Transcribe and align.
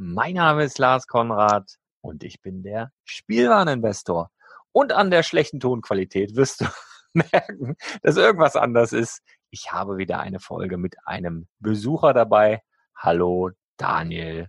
Mein 0.00 0.34
Name 0.34 0.62
ist 0.62 0.78
Lars 0.78 1.08
Konrad 1.08 1.74
und 2.02 2.22
ich 2.22 2.40
bin 2.40 2.62
der 2.62 2.92
Spielwareninvestor. 3.02 4.30
Und 4.70 4.92
an 4.92 5.10
der 5.10 5.24
schlechten 5.24 5.58
Tonqualität 5.58 6.36
wirst 6.36 6.60
du 6.60 6.66
merken, 7.14 7.74
dass 8.02 8.16
irgendwas 8.16 8.54
anders 8.54 8.92
ist. 8.92 9.22
Ich 9.50 9.72
habe 9.72 9.96
wieder 9.96 10.20
eine 10.20 10.38
Folge 10.38 10.76
mit 10.76 10.94
einem 11.04 11.48
Besucher 11.58 12.12
dabei. 12.12 12.62
Hallo, 12.94 13.50
Daniel. 13.76 14.46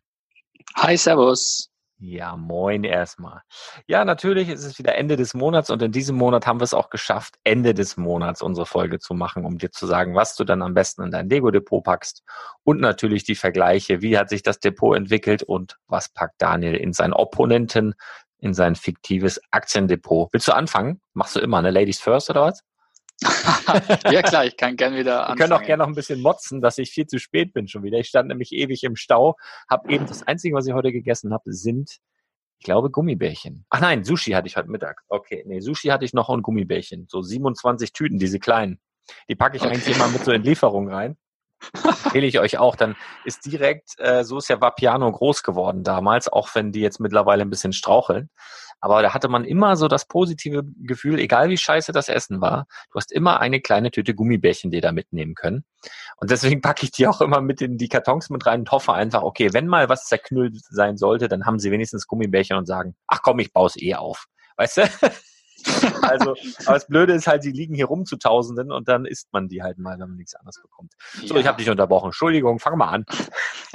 Hi, 0.76 0.96
Servus. 0.96 1.72
Ja, 2.02 2.38
moin 2.38 2.86
erstmal. 2.86 3.42
Ja, 3.86 4.06
natürlich 4.06 4.48
ist 4.48 4.64
es 4.64 4.80
wieder 4.80 4.96
Ende 4.96 5.18
des 5.18 5.34
Monats 5.34 5.70
und 5.70 5.82
in 5.82 5.92
diesem 5.92 6.16
Monat 6.16 6.48
haben 6.48 6.62
wir 6.62 6.64
es 6.64 6.74
auch 6.74 6.90
geschafft, 6.90 7.36
Ende 7.44 7.74
des 7.74 7.98
Monats 7.98 8.42
unsere 8.42 8.66
Folge 8.66 9.00
zu 9.00 9.14
machen, 9.14 9.44
um 9.44 9.58
dir 9.58 9.70
zu 9.72 9.86
sagen, 9.86 10.16
was 10.16 10.36
du 10.36 10.46
dann 10.46 10.62
am 10.62 10.74
besten 10.74 11.04
in 11.04 11.12
dein 11.12 11.28
Lego-Depot 11.28 11.84
packst 11.84 12.24
und 12.64 12.80
natürlich 12.80 13.26
die 13.26 13.36
Vergleiche, 13.36 14.02
wie 14.02 14.18
hat 14.18 14.30
sich 14.30 14.44
das 14.44 14.62
Depot 14.62 14.96
entwickelt 14.96 15.44
und 15.44 15.78
was 15.88 16.08
packt 16.08 16.42
Daniel 16.42 16.76
in 16.76 16.94
seinen 16.94 17.12
Opponenten, 17.12 17.96
in 18.38 18.54
sein 18.54 18.76
fiktives 18.76 19.42
Aktiendepot. 19.52 20.30
Willst 20.32 20.48
du 20.48 20.54
anfangen? 20.54 21.02
Machst 21.14 21.36
du 21.36 21.42
immer, 21.42 21.62
ne? 21.62 21.70
Ladies 21.70 22.00
first 22.00 22.30
oder 22.30 22.44
was? 22.44 22.64
ja 24.12 24.22
klar, 24.22 24.46
ich 24.46 24.56
kann 24.56 24.78
gern 24.78 24.96
wieder 24.96 25.22
anfangen. 25.22 25.38
Wir 25.38 25.44
können 25.44 25.54
auch 25.54 25.66
gerne 25.66 25.84
noch 25.84 25.88
ein 25.88 25.96
bisschen 25.96 26.22
motzen, 26.22 26.62
dass 26.62 26.78
ich 26.78 26.92
viel 26.92 27.06
zu 27.06 27.20
spät 27.20 27.54
bin 27.54 27.68
schon 27.68 27.84
wieder. 27.84 27.98
Ich 27.98 28.08
stand 28.08 28.30
nämlich 28.30 28.52
ewig 28.54 28.84
im 28.84 28.96
Stau, 28.96 29.36
habe 29.70 29.92
eben 29.92 30.06
das 30.08 30.24
Einzige, 30.24 30.56
was 30.56 30.68
ich 30.68 30.74
heute 30.74 30.92
gegessen 30.92 31.34
habe, 31.34 31.52
sind, 31.52 32.00
ich 32.60 32.66
glaube, 32.66 32.90
Gummibärchen. 32.90 33.66
Ach 33.70 33.80
nein, 33.80 34.04
Sushi 34.04 34.32
hatte 34.32 34.48
ich 34.48 34.58
heute 34.58 34.70
Mittag. 34.70 35.02
Okay, 35.08 35.44
nee, 35.48 35.60
Sushi 35.60 35.90
hatte 35.90 36.06
ich 36.06 36.14
noch 36.14 36.30
und 36.30 36.42
Gummibärchen. 36.42 37.08
So 37.10 37.22
27 37.22 37.94
Tüten, 37.94 38.20
diese 38.20 38.40
kleinen. 38.40 38.80
Die 39.28 39.36
packe 39.36 39.58
ich 39.58 39.64
okay. 39.64 39.74
eigentlich 39.74 39.96
immer 39.96 40.08
mit 40.10 40.24
so 40.24 40.32
in 40.32 40.44
Lieferung 40.44 40.90
rein. 40.90 41.18
Empfehle 41.74 42.28
ich 42.28 42.40
euch 42.40 42.58
auch. 42.58 42.76
Dann 42.76 42.96
ist 43.26 43.46
direkt, 43.46 44.00
äh, 44.00 44.24
so 44.24 44.38
ist 44.38 44.50
ja 44.50 44.62
Vapiano 44.62 45.12
groß 45.12 45.44
geworden 45.44 45.84
damals, 45.84 46.28
auch 46.28 46.54
wenn 46.56 46.72
die 46.72 46.82
jetzt 46.82 47.00
mittlerweile 47.00 47.42
ein 47.42 47.50
bisschen 47.50 47.74
straucheln. 47.74 48.30
Aber 48.82 49.02
da 49.02 49.14
hatte 49.14 49.28
man 49.28 49.44
immer 49.44 49.76
so 49.76 49.88
das 49.88 50.06
positive 50.06 50.64
Gefühl, 50.78 51.20
egal 51.20 51.50
wie 51.50 51.58
scheiße 51.58 51.92
das 51.92 52.08
Essen 52.08 52.40
war, 52.40 52.66
du 52.92 52.98
hast 52.98 53.12
immer 53.12 53.42
eine 53.42 53.60
kleine 53.60 53.92
Tüte 53.92 54.16
Gummibärchen 54.16 54.72
dir 54.72 54.82
da 54.82 54.92
mitnehmen 54.92 55.36
können. 55.36 55.66
Und 56.18 56.32
deswegen 56.32 56.62
packe 56.62 56.84
ich 56.84 56.92
die 56.92 57.08
auch 57.08 57.20
immer 57.22 57.42
mit 57.42 57.62
in 57.62 57.78
die 57.78 57.90
Kartons 57.90 58.30
mit 58.30 58.46
rein 58.46 58.62
und 58.62 58.72
hoffe 58.72 58.94
einfach, 58.94 59.24
okay, 59.24 59.54
wenn 59.54 59.68
mal 59.68 59.90
was 59.90 60.06
zerknüllt 60.06 60.58
sein 60.70 60.98
sollte, 60.98 61.28
dann 61.28 61.46
haben 61.46 61.60
sie 61.60 61.72
wenigstens 61.72 62.08
Gummibärchen 62.08 62.58
und 62.58 62.66
sagen, 62.66 62.96
ach 63.08 63.22
komm, 63.22 63.40
ich 63.40 63.52
baue 63.52 63.68
es 63.68 63.82
eh 63.82 63.96
auf. 63.96 64.28
Weißt 64.56 64.78
du? 64.78 64.82
Also, 66.02 66.36
aber 66.66 66.74
das 66.76 66.88
Blöde 66.88 67.14
ist 67.14 67.28
halt, 67.28 67.44
die 67.44 67.52
liegen 67.52 67.76
hier 67.76 67.86
rum 67.86 68.06
zu 68.06 68.18
Tausenden 68.18 68.72
und 68.72 68.88
dann 68.88 69.06
isst 69.06 69.28
man 69.32 69.48
die 69.48 69.62
halt 69.64 69.78
mal, 69.78 69.94
wenn 70.00 70.10
man 70.10 70.16
nichts 70.18 70.36
anderes 70.36 70.62
bekommt. 70.62 70.94
So, 71.26 71.34
Ja. 71.36 71.40
ich 71.42 71.48
habe 71.48 71.58
dich 71.58 71.70
unterbrochen. 71.70 72.08
Entschuldigung, 72.08 72.60
fang 72.60 72.78
mal 72.78 72.90
an. 72.90 73.06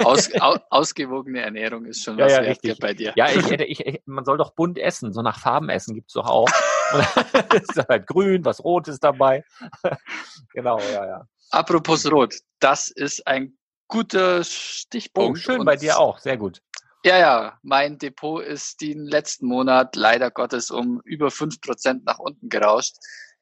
Aus, 0.03 0.29
au, 0.39 0.57
ausgewogene 0.69 1.41
Ernährung 1.41 1.85
ist 1.85 2.03
schon 2.03 2.17
Ja, 2.17 2.25
was 2.25 2.33
ja, 2.33 2.39
richtig. 2.39 2.79
bei 2.79 2.93
dir. 2.93 3.13
Ja, 3.15 3.29
ich 3.29 3.49
ich, 3.51 3.79
ich, 3.85 4.01
man 4.05 4.25
soll 4.25 4.37
doch 4.37 4.53
bunt 4.53 4.77
essen, 4.77 5.13
so 5.13 5.21
nach 5.21 5.39
Farben 5.39 5.69
essen 5.69 5.95
gibt's 5.95 6.13
doch 6.13 6.27
auch. 6.27 6.49
Ist 7.53 7.75
da 7.77 7.85
halt 7.89 8.05
grün, 8.07 8.45
was 8.45 8.63
rot 8.63 8.87
ist 8.87 9.03
dabei. 9.03 9.43
genau, 10.53 10.79
ja, 10.79 11.05
ja. 11.05 11.27
Apropos 11.51 12.09
Rot, 12.11 12.35
das 12.59 12.89
ist 12.89 13.25
ein 13.27 13.57
guter 13.87 14.39
Oh, 14.39 14.43
Stichpunkt. 14.43 15.39
schön 15.39 15.59
Und- 15.61 15.65
bei 15.65 15.75
dir 15.75 15.97
auch, 15.99 16.19
sehr 16.19 16.37
gut. 16.37 16.61
Ja, 17.05 17.19
ja, 17.19 17.59
mein 17.61 17.99
Depot 17.99 18.43
ist 18.43 18.81
den 18.81 19.05
letzten 19.05 19.45
Monat 19.45 19.95
leider 19.95 20.31
Gottes 20.31 20.71
um 20.71 21.01
über 21.05 21.27
5% 21.27 22.01
nach 22.03 22.17
unten 22.17 22.49
gerauscht. 22.49 22.95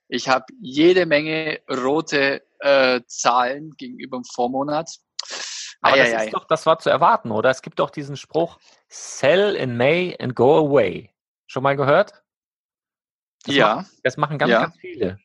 Ich 0.09 0.27
habe 0.27 0.43
jede 0.59 1.05
Menge 1.05 1.61
rote 1.71 2.43
äh, 2.59 2.99
Zahlen 3.07 3.71
gegenüber 3.77 4.17
dem 4.17 4.25
Vormonat. 4.25 4.89
Aber 5.79 5.95
das 5.95 6.09
Eieiei. 6.09 6.25
ist 6.25 6.33
doch, 6.33 6.43
das 6.43 6.65
war 6.65 6.77
zu 6.79 6.89
erwarten, 6.89 7.31
oder? 7.31 7.51
Es 7.51 7.61
gibt 7.61 7.79
doch 7.79 7.89
diesen 7.89 8.17
Spruch, 8.17 8.59
sell 8.89 9.55
in 9.55 9.77
May 9.77 10.13
and 10.19 10.35
go 10.35 10.57
away. 10.57 11.13
Schon 11.47 11.63
mal 11.63 11.77
gehört? 11.77 12.21
Das 13.45 13.55
ja, 13.55 13.85
Das 14.03 14.17
machen 14.17 14.37
ganz, 14.37 14.51
Ja. 14.51 14.61
ganz 14.63 14.77
viele. 14.77 15.19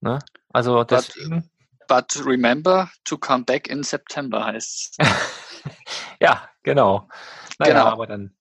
Ne? 0.00 0.20
Also 0.50 0.84
deswegen, 0.84 1.50
but 1.88 2.14
remember 2.24 2.88
to 3.04 3.18
come 3.18 3.42
back 3.42 3.66
in 3.66 3.82
September 3.82 4.44
heißt's. 4.44 4.96
ja, 6.20 6.48
genau. 6.62 7.08
Naja, 7.58 7.74
Genau. 7.74 7.86
aber 7.86 8.06
dann, 8.06 8.34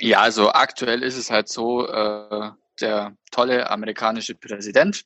Ja, 0.00 0.20
also 0.20 0.50
aktuell 0.52 1.02
ist 1.02 1.16
es 1.16 1.30
halt 1.30 1.48
so, 1.48 1.86
äh, 1.88 2.50
der 2.80 3.16
tolle 3.30 3.70
amerikanische 3.70 4.34
Präsident, 4.34 5.04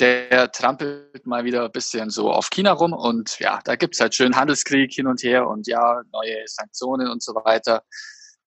der 0.00 0.50
trampelt 0.50 1.24
mal 1.26 1.44
wieder 1.44 1.64
ein 1.66 1.70
bisschen 1.72 2.10
so 2.10 2.32
auf 2.32 2.50
China 2.50 2.72
rum 2.72 2.92
und 2.92 3.38
ja, 3.38 3.60
da 3.64 3.76
gibt's 3.76 4.00
halt 4.00 4.14
schön 4.14 4.34
Handelskrieg 4.34 4.92
hin 4.92 5.06
und 5.06 5.22
her 5.22 5.46
und 5.46 5.68
ja, 5.68 6.02
neue 6.12 6.42
Sanktionen 6.46 7.08
und 7.08 7.22
so 7.22 7.34
weiter. 7.36 7.84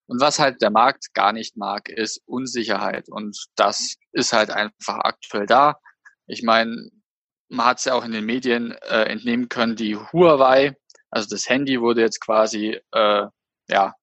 Und 0.08 0.20
was 0.22 0.40
halt 0.40 0.62
der 0.62 0.72
Markt 0.72 1.14
gar 1.14 1.32
nicht 1.34 1.56
mag, 1.58 1.90
ist 1.90 2.22
Unsicherheit. 2.26 3.10
Und 3.10 3.48
das 3.56 3.96
ist 4.14 4.34
halt 4.34 4.50
einfach 4.52 4.98
aktuell 5.00 5.46
da. 5.46 5.80
Ich 6.28 6.44
meine, 6.44 6.90
man 7.50 7.66
hat 7.66 7.80
es 7.80 7.86
ja 7.86 7.94
auch 7.94 8.04
in 8.06 8.12
den 8.12 8.26
Medien 8.26 8.72
äh, 8.90 9.04
entnehmen 9.04 9.48
können, 9.50 9.76
die 9.78 9.96
Huawei, 9.96 10.76
also 11.10 11.28
das 11.30 11.48
Handy 11.50 11.80
wurde 11.82 12.02
jetzt 12.02 12.20
quasi, 12.22 12.80
äh, 12.92 13.28
ja, 13.70 13.96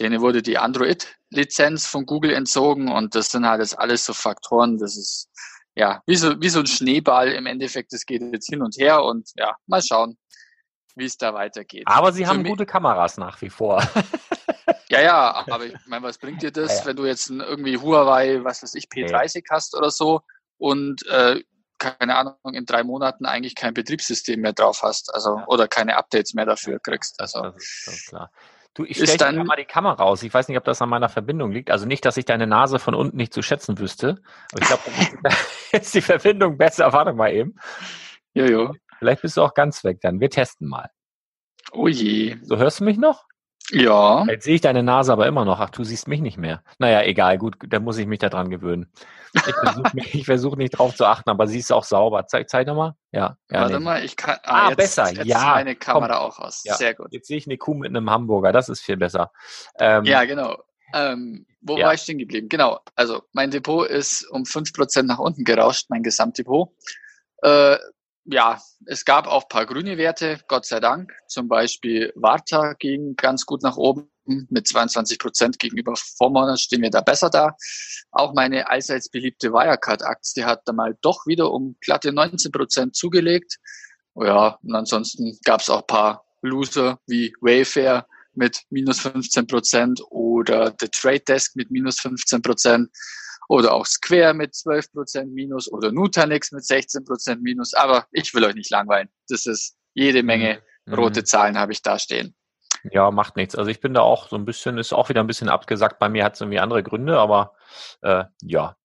denen 0.00 0.20
wurde 0.20 0.42
die 0.42 0.58
Android-Lizenz 0.58 1.86
von 1.86 2.04
Google 2.06 2.32
entzogen 2.32 2.90
und 2.90 3.14
das 3.14 3.30
sind 3.30 3.46
halt 3.46 3.60
jetzt 3.60 3.78
alles 3.78 4.04
so 4.04 4.12
Faktoren, 4.12 4.78
das 4.78 4.96
ist 4.96 5.28
ja 5.74 6.02
wie 6.06 6.16
so, 6.16 6.40
wie 6.40 6.48
so 6.48 6.60
ein 6.60 6.66
Schneeball 6.66 7.32
im 7.32 7.46
Endeffekt, 7.46 7.92
das 7.92 8.04
geht 8.06 8.22
jetzt 8.32 8.48
hin 8.48 8.62
und 8.62 8.76
her 8.76 9.02
und 9.04 9.30
ja, 9.36 9.54
mal 9.66 9.82
schauen, 9.82 10.18
wie 10.94 11.04
es 11.04 11.16
da 11.18 11.34
weitergeht. 11.34 11.84
aber 11.86 12.12
sie 12.12 12.24
Für 12.24 12.30
haben 12.30 12.42
mich- 12.42 12.50
gute 12.50 12.66
Kameras 12.66 13.16
nach 13.18 13.40
wie 13.42 13.50
vor. 13.50 13.82
Ja, 14.88 15.00
ja, 15.02 15.44
aber 15.50 15.66
ich 15.66 15.74
meine, 15.86 16.04
was 16.04 16.16
bringt 16.16 16.42
dir 16.42 16.52
das, 16.52 16.70
Ja, 16.72 16.78
ja. 16.80 16.86
wenn 16.86 16.96
du 16.96 17.06
jetzt 17.06 17.28
irgendwie 17.28 17.76
Huawei, 17.76 18.44
was 18.44 18.62
weiß 18.62 18.74
ich, 18.76 18.84
P30 18.86 19.44
hast 19.50 19.74
oder 19.76 19.90
so 19.90 20.20
und 20.58 21.04
äh, 21.08 21.42
keine 21.78 22.16
Ahnung, 22.16 22.34
in 22.52 22.64
drei 22.66 22.82
Monaten 22.84 23.26
eigentlich 23.26 23.54
kein 23.54 23.74
Betriebssystem 23.74 24.40
mehr 24.40 24.52
drauf 24.52 24.80
hast, 24.82 25.12
also 25.14 25.36
Ja. 25.38 25.46
oder 25.46 25.68
keine 25.68 25.96
Updates 25.96 26.34
mehr 26.34 26.46
dafür 26.46 26.78
kriegst. 26.80 27.20
Also 27.20 27.42
Das 27.42 27.56
ist, 27.56 27.88
ist 27.88 28.08
klar. 28.08 28.30
Du, 28.74 28.84
ich 28.84 28.98
stelle 29.10 29.42
mal 29.42 29.56
die 29.56 29.64
Kamera 29.64 30.02
aus. 30.02 30.22
Ich 30.22 30.34
weiß 30.34 30.48
nicht, 30.48 30.58
ob 30.58 30.64
das 30.64 30.82
an 30.82 30.90
meiner 30.90 31.08
Verbindung 31.08 31.50
liegt. 31.50 31.70
Also 31.70 31.86
nicht, 31.86 32.04
dass 32.04 32.18
ich 32.18 32.26
deine 32.26 32.46
Nase 32.46 32.78
von 32.78 32.94
unten 32.94 33.16
nicht 33.16 33.32
zu 33.32 33.40
schätzen 33.40 33.78
wüsste. 33.78 34.20
Aber 34.52 34.60
ich 34.62 34.68
glaube, 34.68 34.82
ist 35.72 35.94
die 35.94 36.02
Verbindung 36.02 36.58
besser. 36.58 36.92
Warte 36.92 37.14
mal 37.14 37.32
eben. 37.32 37.56
jojo. 38.34 38.74
Vielleicht 38.98 39.22
bist 39.22 39.36
du 39.38 39.42
auch 39.42 39.54
ganz 39.54 39.82
weg 39.82 40.00
dann. 40.02 40.20
Wir 40.20 40.28
testen 40.28 40.68
mal. 40.68 40.90
Oh 41.72 41.88
je. 41.88 42.36
So 42.42 42.58
hörst 42.58 42.80
du 42.80 42.84
mich 42.84 42.98
noch? 42.98 43.24
Ja. 43.70 44.24
Jetzt 44.28 44.44
sehe 44.44 44.54
ich 44.54 44.60
deine 44.60 44.82
Nase 44.82 45.12
aber 45.12 45.26
immer 45.26 45.44
noch. 45.44 45.58
Ach, 45.60 45.70
du 45.70 45.82
siehst 45.82 46.06
mich 46.06 46.20
nicht 46.20 46.38
mehr. 46.38 46.62
Naja, 46.78 47.02
egal, 47.02 47.36
gut, 47.38 47.56
da 47.66 47.80
muss 47.80 47.98
ich 47.98 48.06
mich 48.06 48.20
da 48.20 48.28
dran 48.28 48.48
gewöhnen. 48.50 48.92
Ich 49.34 49.42
versuche 49.54 49.90
versuch 50.24 50.56
nicht 50.56 50.70
drauf 50.78 50.94
zu 50.94 51.04
achten, 51.04 51.30
aber 51.30 51.46
sie 51.48 51.58
ist 51.58 51.72
auch 51.72 51.84
sauber. 51.84 52.26
Zeig, 52.26 52.48
zeig 52.48 52.66
nochmal. 52.66 52.94
Ja, 53.10 53.36
ja 53.50 53.62
Warte 53.62 53.78
nee. 53.78 53.84
mal, 53.84 54.04
ich 54.04 54.16
kann. 54.16 54.38
Ah, 54.44 54.68
jetzt, 54.68 54.76
besser. 54.76 55.12
Jetzt 55.12 55.26
Ja, 55.26 55.54
meine 55.56 55.74
Kamera 55.74 56.18
komm. 56.18 56.26
auch 56.26 56.38
aus. 56.38 56.62
Ja. 56.64 56.74
Sehr 56.74 56.94
gut. 56.94 57.08
Jetzt 57.10 57.26
sehe 57.26 57.38
ich 57.38 57.46
eine 57.46 57.58
Kuh 57.58 57.74
mit 57.74 57.88
einem 57.88 58.08
Hamburger. 58.08 58.52
Das 58.52 58.68
ist 58.68 58.80
viel 58.82 58.96
besser. 58.96 59.32
Ähm, 59.80 60.04
Ja, 60.04 60.24
genau. 60.24 60.56
Ähm, 60.94 61.44
wo 61.60 61.76
Ja. 61.76 61.86
war 61.86 61.94
ich 61.94 62.02
stehen 62.02 62.18
geblieben? 62.18 62.48
Genau. 62.48 62.78
Also 62.94 63.22
mein 63.32 63.50
Depot 63.50 63.88
ist 63.88 64.24
um 64.30 64.44
5% 64.44 65.02
nach 65.02 65.18
unten 65.18 65.42
gerauscht, 65.44 65.86
mein 65.88 66.04
Gesamtdepot. 66.04 66.70
Äh, 67.42 67.76
ja, 68.28 68.60
es 68.86 69.04
gab 69.04 69.26
auch 69.26 69.48
paar 69.48 69.66
grüne 69.66 69.98
Werte, 69.98 70.40
Gott 70.48 70.66
sei 70.66 70.80
Dank. 70.80 71.12
Zum 71.28 71.48
Beispiel 71.48 72.12
Warta 72.16 72.74
ging 72.74 73.14
ganz 73.16 73.46
gut 73.46 73.62
nach 73.62 73.76
oben. 73.76 74.10
Mit 74.24 74.66
22 74.66 75.20
Prozent 75.20 75.58
gegenüber 75.60 75.94
Vormonat 75.96 76.60
stehen 76.60 76.82
wir 76.82 76.90
da 76.90 77.00
besser 77.00 77.30
da. 77.30 77.56
Auch 78.10 78.34
meine 78.34 78.68
allseits 78.68 79.08
beliebte 79.08 79.52
Wirecard-Aktie 79.52 80.44
hat 80.44 80.62
da 80.64 80.72
mal 80.72 80.96
doch 81.00 81.26
wieder 81.26 81.52
um 81.52 81.76
glatte 81.80 82.12
19 82.12 82.50
Prozent 82.50 82.96
zugelegt. 82.96 83.58
Ja, 84.16 84.58
und 84.62 84.74
ansonsten 84.74 85.38
gab 85.44 85.60
es 85.60 85.70
auch 85.70 85.86
paar 85.86 86.24
Loser 86.42 86.98
wie 87.06 87.32
Wayfair 87.40 88.06
mit 88.34 88.62
minus 88.70 89.00
15 89.00 89.46
Prozent 89.46 90.02
oder 90.10 90.74
The 90.78 90.88
Trade 90.88 91.20
Desk 91.20 91.54
mit 91.54 91.70
minus 91.70 92.00
15 92.00 92.42
Prozent 92.42 92.90
oder 93.48 93.72
auch 93.72 93.86
Square 93.86 94.34
mit 94.34 94.54
12 94.54 94.92
Prozent 94.92 95.32
minus 95.32 95.70
oder 95.70 95.92
Nutanix 95.92 96.52
mit 96.52 96.64
16 96.64 97.04
Prozent 97.04 97.42
minus. 97.42 97.74
Aber 97.74 98.06
ich 98.12 98.32
will 98.34 98.44
euch 98.44 98.54
nicht 98.54 98.70
langweilen. 98.70 99.08
Das 99.28 99.46
ist 99.46 99.76
jede 99.94 100.22
Menge 100.22 100.62
Mhm. 100.88 100.94
rote 100.94 101.24
Zahlen 101.24 101.58
habe 101.58 101.72
ich 101.72 101.82
da 101.82 101.98
stehen. 101.98 102.36
Ja, 102.92 103.10
macht 103.10 103.34
nichts. 103.36 103.56
Also 103.56 103.70
ich 103.70 103.80
bin 103.80 103.92
da 103.94 104.02
auch 104.02 104.28
so 104.28 104.36
ein 104.36 104.44
bisschen, 104.44 104.78
ist 104.78 104.92
auch 104.92 105.08
wieder 105.08 105.20
ein 105.20 105.26
bisschen 105.26 105.48
abgesackt. 105.48 105.98
Bei 105.98 106.08
mir 106.08 106.22
hat 106.24 106.34
es 106.34 106.40
irgendwie 106.40 106.60
andere 106.60 106.82
Gründe, 106.84 107.18
aber 107.18 107.54
äh, 108.02 108.24
ja. 108.42 108.76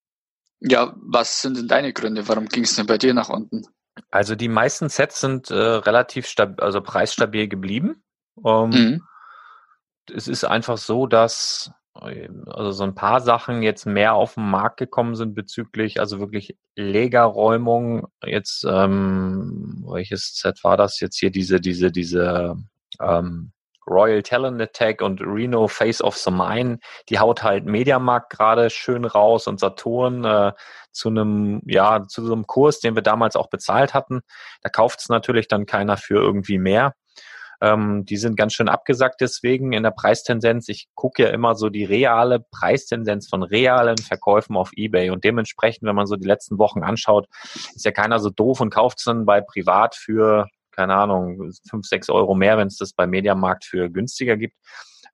Ja, 0.60 0.96
was 0.98 1.42
sind 1.42 1.57
denn 1.57 1.68
deine 1.68 1.94
Gründe? 1.94 2.28
Warum 2.28 2.48
ging 2.48 2.64
es 2.64 2.75
denn 2.75 2.88
bei 2.88 2.98
dir 2.98 3.14
nach 3.14 3.30
unten? 3.30 3.64
Also 4.10 4.34
die 4.36 4.48
meisten 4.48 4.90
Sets 4.90 5.19
sind 5.22 5.52
äh, 5.52 5.54
relativ 5.56 6.25
stab 6.28 6.62
also 6.62 6.81
preisstabil 6.81 7.48
geblieben. 7.48 8.04
Ähm, 8.44 8.69
Mhm. 8.69 9.07
Es 10.12 10.28
ist 10.28 10.44
einfach 10.44 10.78
so, 10.80 11.06
dass 11.06 11.72
also 11.94 12.72
so 12.72 12.84
ein 12.84 12.96
paar 12.96 13.22
Sachen 13.22 13.64
jetzt 13.64 13.86
mehr 13.86 14.14
auf 14.14 14.36
den 14.36 14.50
Markt 14.50 14.78
gekommen 14.78 15.16
sind 15.16 15.36
bezüglich, 15.36 16.00
also 16.00 16.20
wirklich 16.20 16.58
Legerräumung. 16.76 18.08
Jetzt, 18.24 18.66
ähm, 18.68 19.84
welches 19.88 20.36
Set 20.36 20.64
war 20.64 20.78
das 20.78 21.00
jetzt 21.00 21.20
hier? 21.20 21.32
Diese, 21.32 21.60
diese, 21.60 21.92
diese 21.92 22.56
ähm, 23.00 23.52
Royal 23.88 24.22
Talent 24.24 24.62
Attack 24.62 25.02
und 25.02 25.22
Reno 25.22 25.68
Face 25.68 26.02
of 26.02 26.16
the 26.16 26.32
Mine, 26.32 26.80
die 27.10 27.20
haut 27.20 27.44
halt 27.44 27.66
Mediamarkt 27.66 28.32
gerade 28.32 28.70
schön 28.70 29.06
raus 29.06 29.48
und 29.48 29.60
Saturn 29.60 30.24
äh, 30.24 30.54
zu 30.92 31.10
einem, 31.10 31.62
ja, 31.66 32.07
zu 32.07 32.26
so 32.26 32.33
einem 32.33 32.48
Kurs, 32.48 32.80
den 32.80 32.95
wir 32.95 33.02
damals 33.02 33.36
auch 33.36 33.50
bezahlt 33.50 33.94
hatten. 33.94 34.21
Da 34.62 34.69
kauft 34.69 35.00
es 35.02 35.10
natürlich 35.10 35.48
dann 35.48 35.66
keiner 35.66 35.98
für 35.98 36.16
irgendwie 36.16 36.57
mehr. 36.57 36.94
Ähm, 37.61 38.06
die 38.06 38.18
sind 38.18 38.35
ganz 38.35 38.53
schön 38.53 38.69
abgesackt 38.69 39.21
deswegen 39.21 39.71
in 39.73 39.83
der 39.83 39.91
Preistendenz. 39.91 40.68
Ich 40.68 40.87
gucke 40.95 41.23
ja 41.23 41.30
immer 41.30 41.56
so 41.56 41.69
die 41.69 41.85
reale 41.85 42.39
Preistendenz 42.51 43.30
von 43.30 43.44
realen 43.44 43.97
Verkäufen 43.97 44.57
auf 44.57 44.71
Ebay 44.75 45.11
und 45.11 45.23
dementsprechend, 45.23 45.87
wenn 45.87 45.95
man 45.95 46.07
so 46.07 46.15
die 46.15 46.27
letzten 46.27 46.57
Wochen 46.57 46.83
anschaut, 46.83 47.27
ist 47.75 47.85
ja 47.85 47.91
keiner 47.91 48.19
so 48.19 48.31
doof 48.31 48.61
und 48.61 48.71
kauft 48.71 48.97
es 48.97 49.06
dann 49.06 49.25
bei 49.25 49.41
Privat 49.41 49.95
für, 49.95 50.47
keine 50.71 50.95
Ahnung, 50.95 51.51
fünf, 51.69 51.85
sechs 51.85 52.09
Euro 52.09 52.33
mehr, 52.33 52.57
wenn 52.57 52.68
es 52.68 52.77
das 52.77 52.94
bei 52.94 53.06
Mediamarkt 53.06 53.65
für 53.65 53.89
günstiger 53.89 54.37
gibt. 54.37 54.56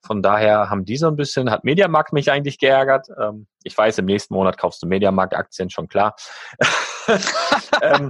Von 0.06 0.22
daher 0.22 0.70
haben 0.70 0.86
die 0.86 0.96
so 0.96 1.08
ein 1.08 1.16
bisschen, 1.18 1.52
hat 1.52 1.66
Mediamarkt 1.66 2.14
mich 2.14 2.32
eigentlich 2.32 2.60
geärgert. 2.60 3.08
Ähm, 3.20 3.48
ich 3.64 3.78
weiß, 3.78 3.98
im 3.98 4.06
nächsten 4.06 4.34
Monat 4.36 4.58
kaufst 4.58 4.82
du 4.82 4.88
Mediamarkt-Aktien, 4.88 5.70
schon 5.70 5.90
klar. 5.90 6.16
ähm, 7.82 8.10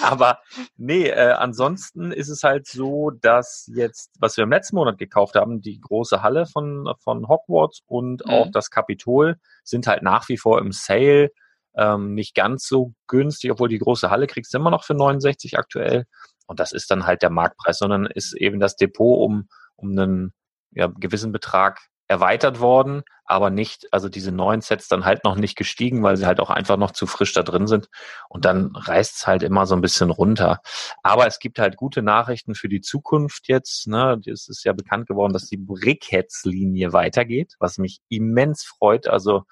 aber 0.02 0.40
nee, 0.76 1.08
äh, 1.08 1.32
ansonsten 1.32 2.12
ist 2.12 2.28
es 2.28 2.42
halt 2.42 2.66
so, 2.66 3.10
dass 3.10 3.70
jetzt, 3.74 4.10
was 4.18 4.36
wir 4.36 4.44
im 4.44 4.50
letzten 4.50 4.76
Monat 4.76 4.98
gekauft 4.98 5.34
haben, 5.36 5.60
die 5.60 5.80
große 5.80 6.22
Halle 6.22 6.46
von, 6.46 6.92
von 7.02 7.28
Hogwarts 7.28 7.82
und 7.86 8.24
Mhm. 8.26 8.30
auch 8.30 8.50
das 8.50 8.70
Kapitol 8.70 9.36
sind 9.64 9.86
halt 9.86 10.02
nach 10.02 10.28
wie 10.28 10.38
vor 10.38 10.58
im 10.60 10.72
Sale. 10.72 11.30
Ähm, 11.76 12.14
nicht 12.14 12.34
ganz 12.34 12.66
so 12.66 12.94
günstig, 13.06 13.52
obwohl 13.52 13.68
die 13.68 13.78
große 13.78 14.10
Halle 14.10 14.26
kriegst 14.26 14.52
du 14.52 14.58
immer 14.58 14.70
noch 14.70 14.84
für 14.84 14.94
69 14.94 15.58
aktuell. 15.58 16.04
Und 16.46 16.58
das 16.58 16.72
ist 16.72 16.90
dann 16.90 17.06
halt 17.06 17.22
der 17.22 17.30
Marktpreis, 17.30 17.78
sondern 17.78 18.06
ist 18.06 18.36
eben 18.36 18.58
das 18.58 18.74
Depot 18.76 19.20
um, 19.20 19.48
um 19.76 19.90
einen 19.90 20.32
ja, 20.72 20.88
gewissen 20.88 21.32
Betrag 21.32 21.78
erweitert 22.10 22.58
worden, 22.58 23.04
aber 23.24 23.50
nicht, 23.50 23.86
also 23.92 24.08
diese 24.08 24.32
neuen 24.32 24.62
Sets 24.62 24.88
dann 24.88 25.04
halt 25.04 25.22
noch 25.22 25.36
nicht 25.36 25.54
gestiegen, 25.54 26.02
weil 26.02 26.16
sie 26.16 26.26
halt 26.26 26.40
auch 26.40 26.50
einfach 26.50 26.76
noch 26.76 26.90
zu 26.90 27.06
frisch 27.06 27.32
da 27.32 27.44
drin 27.44 27.68
sind. 27.68 27.88
Und 28.28 28.44
dann 28.44 28.74
reißt 28.74 29.18
es 29.18 29.26
halt 29.28 29.44
immer 29.44 29.64
so 29.64 29.76
ein 29.76 29.80
bisschen 29.80 30.10
runter. 30.10 30.60
Aber 31.04 31.28
es 31.28 31.38
gibt 31.38 31.60
halt 31.60 31.76
gute 31.76 32.02
Nachrichten 32.02 32.56
für 32.56 32.68
die 32.68 32.80
Zukunft 32.80 33.46
jetzt. 33.46 33.86
Ne? 33.86 34.20
Es 34.26 34.48
ist 34.48 34.64
ja 34.64 34.72
bekannt 34.72 35.06
geworden, 35.06 35.32
dass 35.32 35.46
die 35.46 35.56
Brickheads-Linie 35.56 36.92
weitergeht, 36.92 37.54
was 37.60 37.78
mich 37.78 38.00
immens 38.08 38.64
freut. 38.64 39.06
Also 39.06 39.44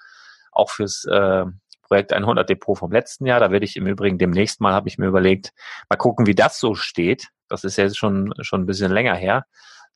auch 0.50 0.70
fürs 0.70 1.04
äh, 1.04 1.44
Projekt 1.82 2.12
100 2.12 2.50
Depot 2.50 2.76
vom 2.76 2.90
letzten 2.90 3.24
Jahr. 3.24 3.38
Da 3.38 3.52
werde 3.52 3.66
ich 3.66 3.76
im 3.76 3.86
Übrigen 3.86 4.18
demnächst 4.18 4.60
mal, 4.60 4.72
habe 4.72 4.88
ich 4.88 4.98
mir 4.98 5.06
überlegt, 5.06 5.52
mal 5.88 5.96
gucken, 5.96 6.26
wie 6.26 6.34
das 6.34 6.58
so 6.58 6.74
steht. 6.74 7.28
Das 7.48 7.62
ist 7.62 7.76
ja 7.76 7.84
jetzt 7.84 7.98
schon, 7.98 8.34
schon 8.40 8.62
ein 8.62 8.66
bisschen 8.66 8.90
länger 8.90 9.14
her. 9.14 9.44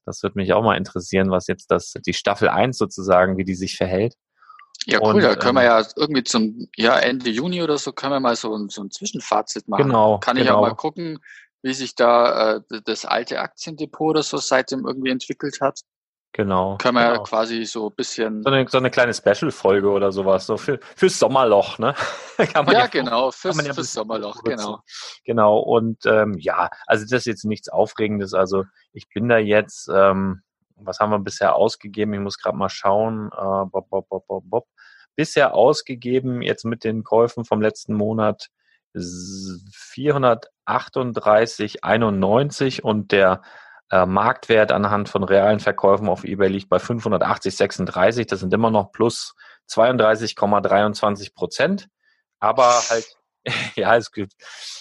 Das 0.04 0.22
wird 0.22 0.36
mich 0.36 0.52
auch 0.52 0.62
mal 0.62 0.76
interessieren, 0.76 1.30
was 1.30 1.46
jetzt 1.46 1.70
das, 1.70 1.92
die 2.06 2.14
Staffel 2.14 2.48
1 2.48 2.76
sozusagen, 2.78 3.36
wie 3.36 3.44
die 3.44 3.54
sich 3.54 3.76
verhält. 3.76 4.14
Ja, 4.86 4.98
cool, 5.00 5.14
Und, 5.14 5.22
da 5.22 5.36
können 5.36 5.54
wir 5.54 5.62
ähm, 5.62 5.68
ja 5.82 5.86
irgendwie 5.96 6.24
zum 6.24 6.68
ja, 6.76 6.98
Ende 6.98 7.30
Juni 7.30 7.62
oder 7.62 7.78
so 7.78 7.92
können 7.92 8.12
wir 8.14 8.20
mal 8.20 8.34
so, 8.34 8.54
ein- 8.56 8.68
so 8.68 8.82
ein 8.82 8.90
Zwischenfazit 8.90 9.68
machen. 9.68 9.84
Genau, 9.84 10.18
Kann 10.18 10.36
ich 10.36 10.44
genau. 10.44 10.58
auch 10.58 10.62
mal 10.62 10.74
gucken, 10.74 11.18
wie 11.62 11.72
sich 11.74 11.94
da 11.94 12.56
äh, 12.56 12.60
das 12.84 13.04
alte 13.04 13.38
Aktiendepot 13.38 14.10
oder 14.10 14.22
so 14.24 14.38
seitdem 14.38 14.84
irgendwie 14.84 15.10
entwickelt 15.10 15.60
hat. 15.60 15.80
Genau. 16.34 16.78
Können 16.78 16.94
wir 16.96 17.02
ja 17.02 17.10
genau. 17.12 17.24
quasi 17.24 17.66
so 17.66 17.88
ein 17.90 17.94
bisschen 17.94 18.42
So 18.42 18.48
eine, 18.50 18.66
so 18.66 18.78
eine 18.78 18.90
kleine 18.90 19.12
Special-Folge 19.12 19.90
oder 19.90 20.12
sowas, 20.12 20.46
so 20.46 20.56
für, 20.56 20.80
fürs 20.96 21.18
Sommerloch, 21.18 21.78
ne? 21.78 21.94
Kann 22.54 22.66
Ja, 22.68 22.72
ja 22.72 22.86
genau, 22.86 23.30
fürs, 23.30 23.54
man 23.54 23.66
ja 23.66 23.74
fürs 23.74 23.92
Sommerloch, 23.92 24.42
genau. 24.42 24.80
Genau, 25.24 25.58
und 25.58 26.06
ähm, 26.06 26.38
ja, 26.38 26.70
also 26.86 27.04
das 27.04 27.12
ist 27.12 27.26
jetzt 27.26 27.44
nichts 27.44 27.68
Aufregendes. 27.68 28.32
Also 28.32 28.64
ich 28.94 29.10
bin 29.10 29.28
da 29.28 29.36
jetzt, 29.36 29.90
ähm, 29.92 30.40
was 30.76 31.00
haben 31.00 31.10
wir 31.10 31.18
bisher 31.18 31.54
ausgegeben? 31.54 32.14
Ich 32.14 32.20
muss 32.20 32.38
gerade 32.38 32.56
mal 32.56 32.70
schauen. 32.70 33.28
Äh, 33.30 33.66
bob, 33.66 33.90
bob, 33.90 34.08
bob, 34.08 34.26
bob, 34.26 34.42
bob. 34.46 34.66
Bisher 35.14 35.54
ausgegeben, 35.54 36.40
jetzt 36.40 36.64
mit 36.64 36.82
den 36.84 37.04
Käufen 37.04 37.44
vom 37.44 37.60
letzten 37.60 37.92
Monat, 37.92 38.48
s- 38.94 39.62
438,91 39.94 42.80
und 42.82 43.12
der 43.12 43.42
äh, 43.92 44.06
Marktwert 44.06 44.72
anhand 44.72 45.10
von 45.10 45.22
realen 45.22 45.60
Verkäufen 45.60 46.08
auf 46.08 46.24
eBay 46.24 46.48
liegt 46.48 46.70
bei 46.70 46.78
580,36. 46.78 48.26
Das 48.26 48.40
sind 48.40 48.52
immer 48.54 48.70
noch 48.70 48.90
plus 48.90 49.34
32,23 49.70 51.34
Prozent. 51.34 51.88
Aber 52.40 52.80
halt, 52.88 53.06
ja, 53.76 53.94
es 53.96 54.10
gibt 54.10 54.32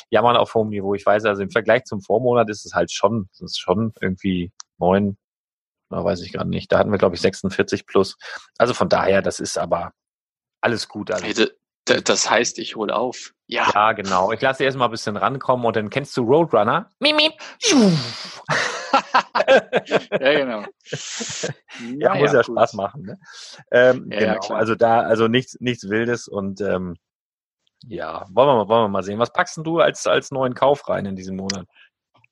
jammern 0.10 0.38
auf 0.38 0.56
hohem 0.56 0.70
Niveau. 0.70 0.96
Ich 0.96 1.06
weiß, 1.06 1.25
also 1.25 1.44
im 1.44 1.51
Vergleich 1.51 1.84
zum 1.84 2.01
Vormonat 2.01 2.50
ist 2.50 2.65
es 2.65 2.74
halt 2.74 2.91
schon, 2.91 3.27
es 3.34 3.41
ist 3.41 3.60
schon 3.60 3.94
irgendwie 4.00 4.53
neun, 4.77 5.18
na, 5.89 6.03
weiß 6.06 6.22
ich 6.22 6.32
gerade 6.32 6.50
nicht. 6.50 6.72
Da 6.72 6.80
hatten 6.80 6.91
wir, 6.91 6.98
glaube 6.98 7.15
ich, 7.15 7.22
46 7.22 7.86
plus. 7.86 8.15
Also 8.58 8.74
von 8.74 8.88
daher, 8.88 9.22
das 9.22 9.41
ist 9.41 9.58
aber 9.58 9.91
alles 10.62 10.88
gut. 10.88 11.12
Also, 11.12 11.25
Hey, 11.25 12.01
das 12.01 12.30
heißt, 12.30 12.60
ich 12.60 12.77
hole 12.77 12.96
auf. 12.96 13.34
Ja, 13.48 13.70
ja, 13.74 13.91
genau. 13.91 14.32
Ich 14.32 14.39
lasse 14.39 14.63
erst 14.63 14.77
mal 14.77 14.86
ein 14.86 14.91
bisschen 14.91 15.18
rankommen 15.18 15.65
und 15.65 15.75
dann 15.75 15.89
kennst 15.89 16.15
du 16.15 16.22
Roadrunner? 16.22 16.89
Mimi. 17.00 17.32
ja 20.20 20.34
genau. 20.39 20.63
Ja, 21.98 22.15
muss 22.15 22.34
ja 22.34 22.41
gut. 22.41 22.46
Spaß 22.46 22.74
machen. 22.74 23.03
Ne? 23.03 23.20
Ähm, 23.72 24.10
Ja, 24.12 24.22
ja, 24.22 24.34
genau. 24.38 24.56
also 24.56 24.75
da, 24.75 25.01
also 25.01 25.27
nichts, 25.27 25.58
nichts 25.60 25.89
Wildes 25.89 26.27
und 26.27 26.62
ähm, 26.62 26.96
ja, 27.88 28.25
wollen 28.32 28.48
wir 28.48 28.56
mal, 28.56 28.68
wollen 28.68 28.84
wir 28.84 28.89
mal 28.89 29.03
sehen. 29.03 29.20
Was 29.20 29.34
packst 29.34 29.58
du 29.58 29.80
als 29.80 30.06
als 30.06 30.32
neuen 30.32 30.53
Kauf 30.53 30.88
rein 30.88 31.06
in 31.06 31.15
diesem 31.15 31.36
Monat? 31.38 31.65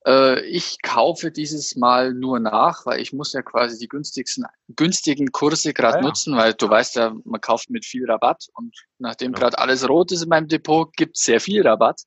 Äh, 0.06 0.42
ich 0.46 0.78
kaufe 0.84 1.32
dieses 1.32 1.76
Mal 1.76 2.14
nur 2.14 2.40
nach, 2.40 2.86
weil 2.86 3.02
ich 3.02 3.12
muss 3.14 3.34
ja 3.34 3.42
quasi 3.42 3.78
die 3.80 3.88
günstigsten, 3.88 4.46
günstigen 4.76 5.32
Kurse 5.32 5.74
gerade 5.74 5.98
Ah 5.98 6.02
ja. 6.02 6.08
nutzen, 6.08 6.38
weil 6.38 6.54
du 6.54 6.70
weißt 6.70 6.96
ja, 6.96 7.14
man 7.26 7.42
kauft 7.42 7.70
mit 7.70 7.86
viel 7.86 8.10
Rabatt 8.10 8.46
und 8.54 8.76
nachdem 9.00 9.34
Ja. 9.34 9.40
gerade 9.40 9.58
alles 9.60 9.88
rot 9.90 10.12
ist 10.12 10.22
in 10.24 10.30
meinem 10.30 10.48
Depot, 10.48 10.94
gibt 10.96 11.18
es 11.18 11.24
sehr 11.26 11.42
viel 11.42 11.68
Rabatt. 11.68 12.04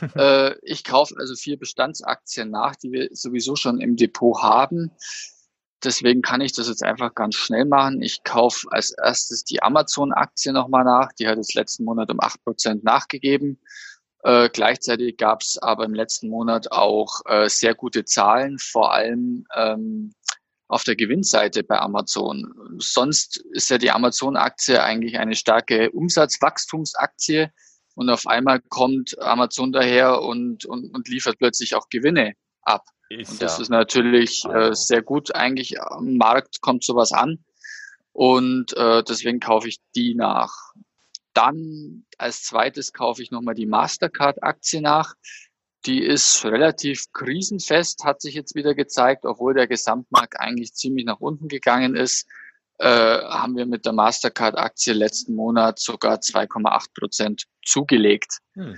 äh, 0.16 0.54
ich 0.62 0.84
kaufe 0.84 1.14
also 1.18 1.34
vier 1.34 1.58
Bestandsaktien 1.58 2.50
nach, 2.50 2.76
die 2.76 2.92
wir 2.92 3.08
sowieso 3.12 3.56
schon 3.56 3.80
im 3.80 3.96
Depot 3.96 4.42
haben. 4.42 4.90
Deswegen 5.84 6.22
kann 6.22 6.40
ich 6.40 6.52
das 6.52 6.68
jetzt 6.68 6.84
einfach 6.84 7.14
ganz 7.14 7.34
schnell 7.34 7.64
machen. 7.64 8.02
Ich 8.02 8.22
kaufe 8.22 8.68
als 8.70 8.92
erstes 8.92 9.44
die 9.44 9.62
Amazon-Aktie 9.62 10.52
nochmal 10.52 10.84
nach. 10.84 11.12
Die 11.18 11.26
hat 11.26 11.36
jetzt 11.36 11.54
letzten 11.54 11.84
Monat 11.84 12.10
um 12.10 12.20
8% 12.20 12.80
nachgegeben. 12.82 13.60
Äh, 14.22 14.48
gleichzeitig 14.50 15.16
gab 15.16 15.42
es 15.42 15.58
aber 15.58 15.84
im 15.84 15.94
letzten 15.94 16.28
Monat 16.28 16.70
auch 16.70 17.22
äh, 17.26 17.48
sehr 17.48 17.74
gute 17.74 18.04
Zahlen, 18.04 18.58
vor 18.60 18.92
allem 18.92 19.44
ähm, 19.56 20.14
auf 20.68 20.84
der 20.84 20.94
Gewinnseite 20.94 21.64
bei 21.64 21.80
Amazon. 21.80 22.54
Sonst 22.78 23.44
ist 23.50 23.68
ja 23.68 23.78
die 23.78 23.90
Amazon-Aktie 23.90 24.80
eigentlich 24.80 25.18
eine 25.18 25.34
starke 25.34 25.90
Umsatzwachstumsaktie 25.90 27.50
und 27.94 28.08
auf 28.10 28.26
einmal 28.26 28.60
kommt 28.60 29.18
Amazon 29.20 29.72
daher 29.72 30.22
und, 30.22 30.64
und, 30.64 30.94
und 30.94 31.08
liefert 31.08 31.38
plötzlich 31.38 31.74
auch 31.74 31.88
Gewinne 31.88 32.34
ab. 32.62 32.84
Und 33.10 33.42
das 33.42 33.60
ist 33.60 33.68
natürlich 33.68 34.44
äh, 34.46 34.74
sehr 34.74 35.02
gut. 35.02 35.34
Eigentlich 35.34 35.80
am 35.80 36.16
Markt 36.16 36.60
kommt 36.62 36.84
sowas 36.84 37.12
an. 37.12 37.44
Und 38.12 38.76
äh, 38.76 39.02
deswegen 39.02 39.40
kaufe 39.40 39.68
ich 39.68 39.78
die 39.94 40.14
nach. 40.14 40.72
Dann 41.34 42.04
als 42.18 42.42
zweites 42.42 42.92
kaufe 42.92 43.22
ich 43.22 43.30
nochmal 43.30 43.54
die 43.54 43.66
Mastercard-Aktie 43.66 44.80
nach. 44.80 45.14
Die 45.86 46.02
ist 46.02 46.44
relativ 46.44 47.12
krisenfest, 47.12 48.04
hat 48.04 48.20
sich 48.20 48.34
jetzt 48.34 48.54
wieder 48.54 48.74
gezeigt, 48.74 49.24
obwohl 49.24 49.54
der 49.54 49.66
Gesamtmarkt 49.66 50.38
eigentlich 50.38 50.74
ziemlich 50.74 51.04
nach 51.04 51.20
unten 51.20 51.48
gegangen 51.48 51.96
ist. 51.96 52.26
Äh, 52.82 53.22
haben 53.28 53.56
wir 53.56 53.64
mit 53.64 53.86
der 53.86 53.92
Mastercard-Aktie 53.92 54.92
letzten 54.92 55.36
Monat 55.36 55.78
sogar 55.78 56.16
2,8 56.16 56.86
Prozent 56.98 57.44
zugelegt. 57.64 58.38
Hm. 58.54 58.76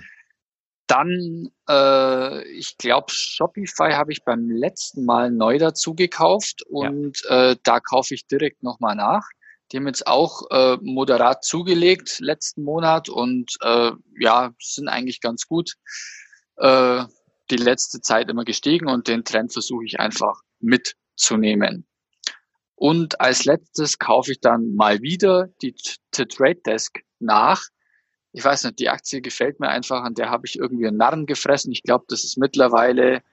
Dann, 0.85 1.49
äh, 1.67 2.47
ich 2.49 2.77
glaube, 2.77 3.07
Shopify 3.09 3.93
habe 3.93 4.11
ich 4.11 4.23
beim 4.23 4.47
letzten 4.47 5.05
Mal 5.05 5.31
neu 5.31 5.57
dazu 5.57 5.95
gekauft 5.95 6.61
und 6.69 7.17
äh, 7.29 7.55
da 7.63 7.79
kaufe 7.79 8.13
ich 8.13 8.27
direkt 8.27 8.61
nochmal 8.61 8.95
nach. 8.95 9.27
Die 9.71 9.77
haben 9.77 9.87
jetzt 9.87 10.05
auch 10.05 10.43
äh, 10.51 10.77
moderat 10.83 11.43
zugelegt 11.43 12.19
letzten 12.19 12.61
Monat 12.61 13.09
und 13.09 13.55
äh, 13.61 13.89
ja, 14.19 14.53
sind 14.59 14.87
eigentlich 14.87 15.19
ganz 15.19 15.47
gut 15.47 15.73
äh, 16.57 17.03
die 17.49 17.57
letzte 17.57 18.01
Zeit 18.01 18.29
immer 18.29 18.45
gestiegen 18.45 18.87
und 18.87 19.07
den 19.07 19.23
Trend 19.23 19.51
versuche 19.51 19.85
ich 19.85 19.99
einfach 19.99 20.41
mitzunehmen. 20.59 21.87
Und 22.75 23.21
als 23.21 23.45
letztes 23.45 23.99
kaufe 23.99 24.33
ich 24.33 24.41
dann 24.41 24.75
mal 24.75 25.01
wieder 25.01 25.49
die 25.61 25.73
T- 26.11 26.25
Trade 26.25 26.59
Desk 26.65 26.99
nach 27.19 27.69
ich 28.35 28.43
weiß 28.43 28.65
nicht, 28.65 28.79
die 28.79 28.89
Aktie 28.89 29.21
gefällt 29.21 29.61
mir 29.61 29.69
einfach, 29.69 30.03
an 30.03 30.13
der 30.13 30.29
habe 30.29 30.45
ich 30.45 30.59
irgendwie 30.59 30.85
einen 30.87 30.97
Narren 30.97 31.25
gefressen. 31.25 31.71
Ich 31.71 31.83
glaube, 31.83 32.03
das 32.09 32.25
ist 32.25 32.37
mittlerweile 32.37 33.23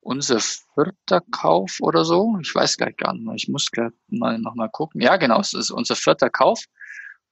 unser 0.00 0.40
vierter 0.40 1.20
Kauf 1.30 1.76
oder 1.80 2.04
so. 2.04 2.36
Ich 2.42 2.52
weiß 2.52 2.76
gleich 2.76 2.96
gar 2.96 3.12
nicht 3.12 3.24
mehr. 3.24 3.36
Ich 3.36 3.46
muss 3.46 3.70
gleich 3.70 3.92
mal 4.08 4.36
nochmal 4.40 4.68
gucken. 4.68 5.00
Ja, 5.00 5.16
genau, 5.16 5.38
es 5.38 5.52
ist 5.52 5.70
unser 5.70 5.94
vierter 5.94 6.28
Kauf. 6.28 6.64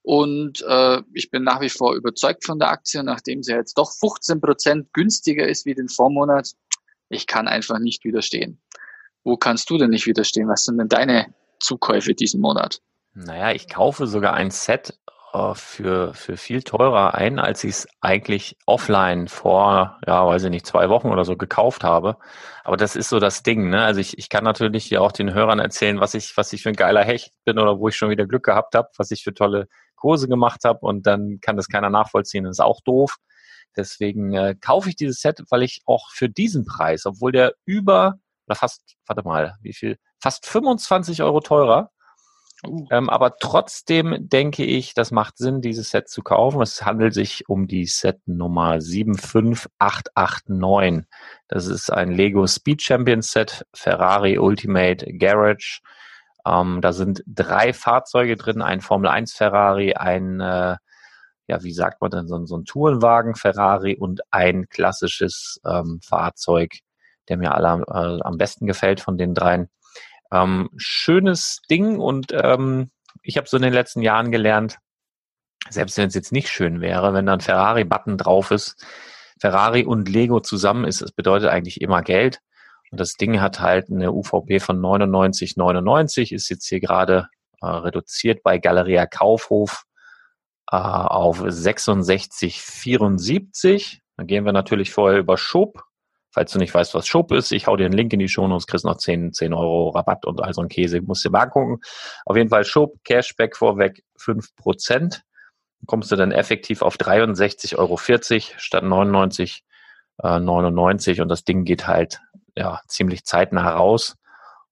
Und 0.03 0.63
äh, 0.69 1.03
ich 1.15 1.33
bin 1.33 1.43
nach 1.43 1.61
wie 1.61 1.69
vor 1.69 1.97
überzeugt 1.97 2.47
von 2.47 2.61
der 2.61 2.71
Aktie, 2.71 3.03
nachdem 3.03 3.43
sie 3.43 3.55
jetzt 3.55 3.77
doch 3.77 3.93
15 3.93 4.41
Prozent 4.41 4.93
günstiger 4.93 5.49
ist 5.49 5.67
wie 5.67 5.75
den 5.75 5.89
Vormonat. 5.89 6.53
Ich 7.09 7.27
kann 7.27 7.49
einfach 7.49 7.81
nicht 7.81 8.05
widerstehen. 8.05 8.61
Wo 9.25 9.37
kannst 9.37 9.69
du 9.69 9.79
denn 9.79 9.91
nicht 9.91 10.07
widerstehen? 10.07 10.47
Was 10.47 10.63
sind 10.63 10.79
denn 10.79 10.89
deine 10.89 11.35
Zukäufe 11.61 12.15
diesen 12.15 12.41
Monat? 12.41 12.81
Naja, 13.15 13.53
ich 13.53 13.69
kaufe 13.69 14.07
sogar 14.07 14.35
ein 14.35 14.51
Set 14.51 14.99
äh, 15.33 15.55
für, 15.55 16.15
für 16.15 16.37
viel 16.37 16.63
teurer 16.63 17.15
ein, 17.15 17.39
als 17.39 17.65
ich 17.65 17.71
es 17.71 17.89
eigentlich 18.01 18.57
offline 18.67 19.29
vor, 19.29 19.99
ja, 20.07 20.27
weiß 20.27 20.45
ich 20.45 20.51
nicht, 20.51 20.67
zwei 20.67 20.89
Wochen 20.89 21.09
oder 21.09 21.25
so 21.25 21.37
gekauft 21.37 21.85
habe. 21.85 22.17
Aber 22.65 22.77
das 22.77 22.97
ist 22.97 23.09
so 23.09 23.19
das 23.19 23.43
Ding, 23.43 23.71
ne? 23.71 23.83
Also 23.83 24.01
ich, 24.01 24.19
ich 24.19 24.29
kann 24.29 24.45
natürlich 24.45 24.85
hier 24.85 25.03
auch 25.03 25.13
den 25.13 25.35
Hörern 25.35 25.59
erzählen, 25.59 26.01
was 26.01 26.15
ich, 26.15 26.37
was 26.37 26.53
ich 26.53 26.63
für 26.63 26.71
ein 26.71 26.77
geiler 26.77 27.05
Hecht 27.05 27.33
bin 27.45 27.59
oder 27.59 27.79
wo 27.79 27.89
ich 27.89 27.97
schon 27.97 28.11
wieder 28.11 28.27
Glück 28.27 28.45
gehabt 28.45 28.75
habe, 28.75 28.89
was 28.97 29.11
ich 29.11 29.23
für 29.23 29.35
tolle 29.35 29.69
Kurse 29.97 30.29
gemacht 30.29 30.65
habe 30.65 30.81
und 30.81 31.07
dann 31.07 31.39
kann 31.41 31.57
das 31.57 31.69
keiner 31.69 31.91
nachvollziehen. 31.91 32.45
Das 32.45 32.57
ist 32.57 32.65
auch 32.65 32.81
doof. 32.83 33.17
Deswegen 33.77 34.33
äh, 34.35 34.55
kaufe 34.59 34.89
ich 34.89 34.97
dieses 34.97 35.21
Set, 35.21 35.43
weil 35.51 35.63
ich 35.63 35.83
auch 35.87 36.11
für 36.11 36.29
diesen 36.29 36.65
Preis, 36.65 37.05
obwohl 37.05 37.33
der 37.33 37.55
über, 37.67 38.15
oder 38.47 38.57
fast, 38.57 38.97
warte 39.07 39.23
mal, 39.23 39.57
wie 39.61 39.75
viel? 39.75 39.99
Fast 40.21 40.47
25 40.47 41.23
Euro 41.23 41.41
teurer, 41.41 41.91
ähm, 42.91 43.09
aber 43.11 43.37
trotzdem 43.39 44.17
denke 44.29 44.65
ich, 44.65 44.95
das 44.95 45.11
macht 45.13 45.39
Sinn, 45.39 45.61
dieses 45.61 45.91
Set 45.91 46.09
zu 46.09 46.23
kaufen. 46.23 46.61
Es 46.63 46.85
handelt 46.85 47.15
sich 47.15 47.49
um 47.49 47.67
die 47.69 47.87
Set 47.87 48.19
Nummer 48.27 48.81
75889. 48.81 51.07
Das 51.49 51.67
ist 51.67 51.91
ein 51.93 52.11
Lego 52.13 52.47
Speed 52.47 52.83
Champion 52.83 53.23
Set, 53.23 53.65
Ferrari 53.75 54.39
Ultimate 54.39 55.07
Garage. 55.19 55.81
Ähm, 56.47 56.81
da 56.81 56.93
sind 56.93 57.23
drei 57.27 57.73
Fahrzeuge 57.73 58.37
drin, 58.37 58.63
ein 58.63 58.81
Formel 58.81 59.11
1 59.11 59.33
Ferrari, 59.35 59.95
ein, 59.95 60.41
äh, 60.41 60.77
ja, 61.49 61.63
wie 61.63 61.73
sagt 61.73 62.01
man 62.01 62.11
denn, 62.11 62.27
so, 62.29 62.37
ein- 62.37 62.47
so 62.47 62.57
ein 62.57 62.65
Tourenwagen 62.65 63.35
Ferrari 63.37 63.97
und 63.97 64.21
ein 64.33 64.69
klassisches 64.69 65.61
ähm, 65.67 66.01
Fahrzeug, 66.05 66.73
der 67.29 67.37
mir 67.37 67.55
alle, 67.55 67.83
äh, 67.89 68.21
am 68.23 68.37
besten 68.39 68.67
gefällt 68.67 69.01
von 69.01 69.17
den 69.19 69.35
dreien. 69.35 69.69
Ähm, 70.33 70.71
schönes 70.77 71.61
Ding 71.71 71.99
und 71.99 72.33
ähm, 72.33 72.91
ich 73.23 73.37
habe 73.37 73.49
so 73.49 73.57
in 73.57 73.63
den 73.63 73.73
letzten 73.73 74.03
Jahren 74.03 74.31
gelernt, 74.31 74.79
selbst 75.71 75.97
wenn 75.99 76.09
es 76.09 76.15
jetzt 76.15 76.33
nicht 76.33 76.49
schön 76.49 76.81
wäre, 76.81 77.15
wenn 77.15 77.27
da 77.27 77.35
ein 77.35 77.41
Ferrari-Button 77.41 78.19
drauf 78.19 78.51
ist, 78.51 78.85
Ferrari 79.41 79.85
und 79.85 80.09
Lego 80.09 80.41
zusammen 80.41 80.85
ist, 80.85 81.03
das 81.03 81.13
bedeutet 81.13 81.51
eigentlich 81.51 81.81
immer 81.81 82.03
Geld. 82.03 82.41
Und 82.91 83.01
das 83.01 83.15
Ding 83.15 83.41
hat 83.41 83.61
halt 83.61 83.91
eine 83.91 84.13
UVP 84.13 84.61
von 84.61 84.81
99,99, 84.81 86.33
ist 86.33 86.49
jetzt 86.49 86.69
hier 86.69 86.81
gerade 86.81 87.29
äh, 87.61 87.67
reduziert 87.67 88.43
bei 88.43 88.59
Galeria 88.59 89.07
Kaufhof. 89.07 89.85
äh, 90.71 90.77
auf 90.77 91.43
66,74. 91.43 94.01
Dann 94.17 94.27
gehen 94.27 94.45
wir 94.45 94.53
natürlich 94.53 94.93
vorher 94.93 95.19
über 95.19 95.39
Schub. 95.39 95.85
Falls 96.37 96.53
du 96.53 96.59
nicht 96.59 96.75
weißt, 96.75 96.95
was 96.95 97.07
Schub 97.07 97.33
ist, 97.33 97.51
ich 97.51 97.67
hau 97.67 97.79
dir 97.79 97.87
einen 97.87 97.95
Link 97.95 98.13
in 98.13 98.19
die 98.19 98.29
Show 98.29 98.47
Notes, 98.47 98.67
kriegst 98.67 98.85
noch 98.85 98.99
10, 98.99 99.33
10 99.33 99.55
Euro 99.55 99.89
Rabatt 99.89 100.27
und 100.27 100.43
all 100.43 100.53
so 100.53 100.61
ein 100.61 100.69
Käse. 100.69 101.01
Musst 101.01 101.25
dir 101.25 101.31
mal 101.31 101.45
angucken. 101.45 101.81
Auf 102.27 102.37
jeden 102.37 102.51
Fall 102.51 102.67
Schub, 102.67 103.03
Cashback 103.05 103.57
vorweg 103.57 104.05
5%. 104.21 105.23
Kommst 105.87 106.13
du 106.13 106.17
dann 106.17 106.33
effektiv 106.33 106.83
auf 106.83 106.97
63,40 106.97 107.79
Euro 107.79 107.97
statt 108.59 108.85
99,99 108.85 109.63
äh, 110.25 110.39
99 110.39 111.23
und 111.23 111.29
das 111.29 111.45
Ding 111.45 111.65
geht 111.65 111.87
halt 111.87 112.21
ja 112.55 112.83
ziemlich 112.87 113.25
zeitnah 113.25 113.71
raus 113.71 114.17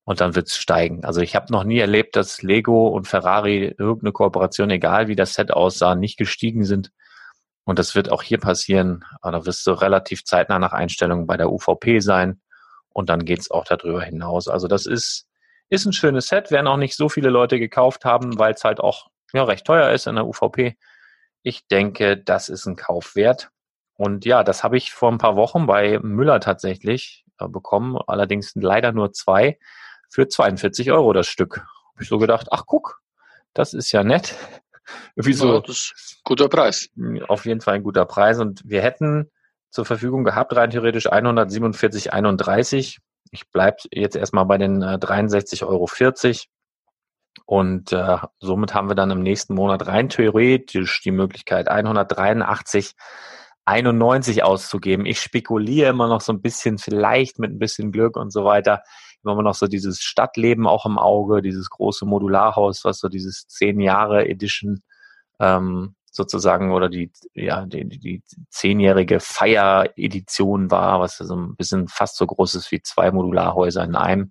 und 0.04 0.20
dann 0.20 0.34
wird's 0.34 0.58
steigen. 0.58 1.02
Also 1.06 1.22
ich 1.22 1.34
habe 1.34 1.50
noch 1.50 1.64
nie 1.64 1.78
erlebt, 1.78 2.14
dass 2.14 2.42
Lego 2.42 2.88
und 2.88 3.08
Ferrari 3.08 3.74
irgendeine 3.78 4.12
Kooperation, 4.12 4.68
egal 4.68 5.08
wie 5.08 5.16
das 5.16 5.32
Set 5.32 5.50
aussah, 5.50 5.94
nicht 5.94 6.18
gestiegen 6.18 6.66
sind. 6.66 6.90
Und 7.64 7.78
das 7.78 7.94
wird 7.94 8.12
auch 8.12 8.22
hier 8.22 8.38
passieren. 8.38 9.04
Da 9.22 9.46
wirst 9.46 9.66
du 9.66 9.72
relativ 9.72 10.24
zeitnah 10.24 10.58
nach 10.58 10.72
Einstellungen 10.72 11.26
bei 11.26 11.36
der 11.36 11.50
UVP 11.50 12.00
sein 12.00 12.40
und 12.90 13.08
dann 13.08 13.24
geht's 13.24 13.50
auch 13.50 13.64
darüber 13.64 14.02
hinaus. 14.02 14.48
Also 14.48 14.68
das 14.68 14.86
ist, 14.86 15.26
ist 15.70 15.86
ein 15.86 15.92
schönes 15.92 16.28
Set, 16.28 16.50
werden 16.50 16.66
auch 16.66 16.76
nicht 16.76 16.96
so 16.96 17.08
viele 17.08 17.30
Leute 17.30 17.58
gekauft 17.58 18.04
haben, 18.04 18.38
weil 18.38 18.54
es 18.54 18.64
halt 18.64 18.80
auch 18.80 19.08
ja, 19.32 19.44
recht 19.44 19.66
teuer 19.66 19.90
ist 19.90 20.06
in 20.06 20.14
der 20.14 20.26
UVP. 20.26 20.76
Ich 21.42 21.66
denke, 21.66 22.16
das 22.16 22.48
ist 22.48 22.66
ein 22.66 22.76
Kauf 22.76 23.16
wert. 23.16 23.50
Und 23.96 24.24
ja, 24.24 24.44
das 24.44 24.62
habe 24.62 24.76
ich 24.76 24.92
vor 24.92 25.10
ein 25.10 25.18
paar 25.18 25.36
Wochen 25.36 25.66
bei 25.66 25.98
Müller 26.00 26.40
tatsächlich 26.40 27.24
äh, 27.38 27.48
bekommen. 27.48 27.98
Allerdings 28.06 28.52
leider 28.54 28.92
nur 28.92 29.12
zwei 29.12 29.58
für 30.08 30.28
42 30.28 30.92
Euro 30.92 31.12
das 31.12 31.26
Stück. 31.26 31.58
Habe 31.58 32.02
ich 32.02 32.08
so 32.08 32.18
gedacht, 32.18 32.48
ach 32.50 32.64
guck, 32.66 33.00
das 33.52 33.74
ist 33.74 33.92
ja 33.92 34.04
nett. 34.04 34.34
Irgendwie 35.16 35.34
so. 35.34 35.54
Ja, 35.54 35.60
das 35.60 35.92
ist 35.94 36.20
guter 36.24 36.48
Preis. 36.48 36.88
Auf 37.28 37.46
jeden 37.46 37.60
Fall 37.60 37.74
ein 37.74 37.82
guter 37.82 38.04
Preis. 38.04 38.38
Und 38.38 38.62
wir 38.64 38.82
hätten 38.82 39.30
zur 39.70 39.84
Verfügung 39.84 40.24
gehabt, 40.24 40.54
rein 40.54 40.70
theoretisch 40.70 41.10
147,31. 41.10 42.98
Ich 43.30 43.50
bleib 43.50 43.80
jetzt 43.90 44.16
erstmal 44.16 44.46
bei 44.46 44.58
den 44.58 44.82
äh, 44.82 44.98
63,40 45.00 45.66
Euro. 45.66 45.88
Und 47.46 47.92
äh, 47.92 48.18
somit 48.38 48.74
haben 48.74 48.88
wir 48.88 48.94
dann 48.94 49.10
im 49.10 49.22
nächsten 49.22 49.54
Monat 49.54 49.86
rein 49.86 50.08
theoretisch 50.08 51.02
die 51.02 51.10
Möglichkeit, 51.10 51.68
183,91 51.70 54.42
auszugeben. 54.42 55.04
Ich 55.06 55.20
spekuliere 55.20 55.90
immer 55.90 56.06
noch 56.08 56.20
so 56.20 56.32
ein 56.32 56.40
bisschen, 56.40 56.78
vielleicht 56.78 57.40
mit 57.40 57.50
ein 57.50 57.58
bisschen 57.58 57.90
Glück 57.92 58.16
und 58.16 58.32
so 58.32 58.44
weiter, 58.44 58.82
immer 59.32 59.42
noch 59.42 59.54
so 59.54 59.66
dieses 59.66 60.00
Stadtleben 60.00 60.66
auch 60.66 60.86
im 60.86 60.98
Auge, 60.98 61.42
dieses 61.42 61.70
große 61.70 62.06
Modularhaus, 62.06 62.84
was 62.84 62.98
so 62.98 63.08
dieses 63.08 63.46
zehn 63.48 63.80
Jahre 63.80 64.28
Edition 64.28 64.82
ähm, 65.40 65.94
sozusagen 66.10 66.72
oder 66.72 66.88
die 66.88 67.10
ja 67.34 67.66
die, 67.66 67.88
die 67.88 68.22
zehnjährige 68.50 69.18
Feier-Edition 69.20 70.70
war, 70.70 71.00
was 71.00 71.18
so 71.18 71.34
ein 71.34 71.56
bisschen 71.56 71.88
fast 71.88 72.16
so 72.16 72.26
groß 72.26 72.54
ist 72.54 72.70
wie 72.70 72.82
zwei 72.82 73.10
Modularhäuser 73.10 73.82
in 73.82 73.96
einem. 73.96 74.30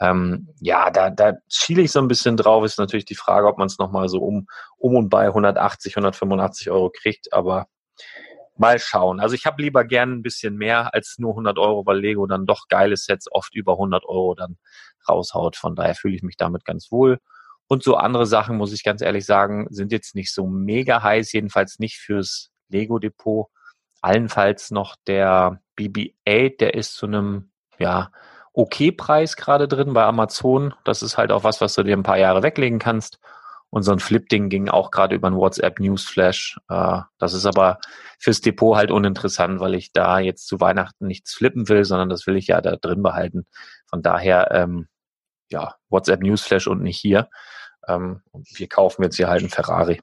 Ähm, 0.00 0.48
ja, 0.60 0.90
da, 0.90 1.10
da 1.10 1.34
schiele 1.48 1.82
ich 1.82 1.92
so 1.92 2.00
ein 2.00 2.08
bisschen 2.08 2.36
drauf. 2.36 2.64
Ist 2.64 2.78
natürlich 2.78 3.04
die 3.04 3.14
Frage, 3.14 3.46
ob 3.46 3.58
man 3.58 3.68
es 3.68 3.78
nochmal 3.78 4.08
so 4.08 4.18
um, 4.18 4.48
um 4.78 4.96
und 4.96 5.08
bei 5.10 5.26
180, 5.26 5.96
185 5.96 6.70
Euro 6.72 6.90
kriegt, 6.90 7.32
aber 7.32 7.68
Mal 8.56 8.78
schauen. 8.78 9.20
Also 9.20 9.34
ich 9.34 9.46
habe 9.46 9.62
lieber 9.62 9.84
gern 9.84 10.12
ein 10.12 10.22
bisschen 10.22 10.56
mehr 10.56 10.94
als 10.94 11.16
nur 11.18 11.30
100 11.30 11.58
Euro, 11.58 11.86
weil 11.86 11.98
Lego 11.98 12.26
dann 12.26 12.46
doch 12.46 12.68
geile 12.68 12.96
Sets 12.96 13.30
oft 13.32 13.54
über 13.54 13.72
100 13.72 14.04
Euro 14.04 14.34
dann 14.34 14.58
raushaut. 15.08 15.56
Von 15.56 15.74
daher 15.74 15.94
fühle 15.94 16.14
ich 16.14 16.22
mich 16.22 16.36
damit 16.36 16.64
ganz 16.64 16.92
wohl. 16.92 17.18
Und 17.66 17.82
so 17.82 17.96
andere 17.96 18.26
Sachen, 18.26 18.58
muss 18.58 18.72
ich 18.72 18.84
ganz 18.84 19.00
ehrlich 19.00 19.24
sagen, 19.24 19.66
sind 19.70 19.92
jetzt 19.92 20.14
nicht 20.14 20.32
so 20.32 20.46
mega 20.46 21.02
heiß, 21.02 21.32
jedenfalls 21.32 21.78
nicht 21.78 21.96
fürs 21.98 22.50
Lego 22.68 22.98
Depot. 22.98 23.46
Allenfalls 24.02 24.70
noch 24.70 24.96
der 25.06 25.62
BB-8, 25.78 26.58
der 26.58 26.74
ist 26.74 26.94
zu 26.94 27.06
einem, 27.06 27.50
ja, 27.78 28.10
okay 28.52 28.92
Preis 28.92 29.36
gerade 29.36 29.68
drin 29.68 29.94
bei 29.94 30.04
Amazon. 30.04 30.74
Das 30.84 31.02
ist 31.02 31.16
halt 31.16 31.32
auch 31.32 31.44
was, 31.44 31.60
was 31.60 31.74
du 31.74 31.82
dir 31.82 31.96
ein 31.96 32.02
paar 32.02 32.18
Jahre 32.18 32.42
weglegen 32.42 32.78
kannst. 32.78 33.18
Und 33.72 33.84
so 33.84 33.92
ein 33.92 34.00
Flip-Ding 34.00 34.50
ging 34.50 34.68
auch 34.68 34.90
gerade 34.90 35.14
über 35.14 35.28
ein 35.28 35.36
WhatsApp-Newsflash. 35.36 36.58
Äh, 36.68 37.00
das 37.16 37.32
ist 37.32 37.46
aber 37.46 37.78
fürs 38.18 38.42
Depot 38.42 38.76
halt 38.76 38.90
uninteressant, 38.90 39.60
weil 39.60 39.74
ich 39.74 39.92
da 39.92 40.18
jetzt 40.18 40.46
zu 40.46 40.60
Weihnachten 40.60 41.06
nichts 41.06 41.32
flippen 41.32 41.70
will, 41.70 41.82
sondern 41.86 42.10
das 42.10 42.26
will 42.26 42.36
ich 42.36 42.48
ja 42.48 42.60
da 42.60 42.76
drin 42.76 43.02
behalten. 43.02 43.46
Von 43.86 44.02
daher, 44.02 44.50
ähm, 44.52 44.88
ja, 45.50 45.74
WhatsApp-Newsflash 45.88 46.66
und 46.66 46.82
nicht 46.82 46.98
hier. 46.98 47.30
Ähm, 47.88 48.20
wir 48.32 48.68
kaufen 48.68 49.04
jetzt 49.04 49.16
hier 49.16 49.28
halt 49.28 49.40
einen 49.40 49.48
Ferrari. 49.48 50.02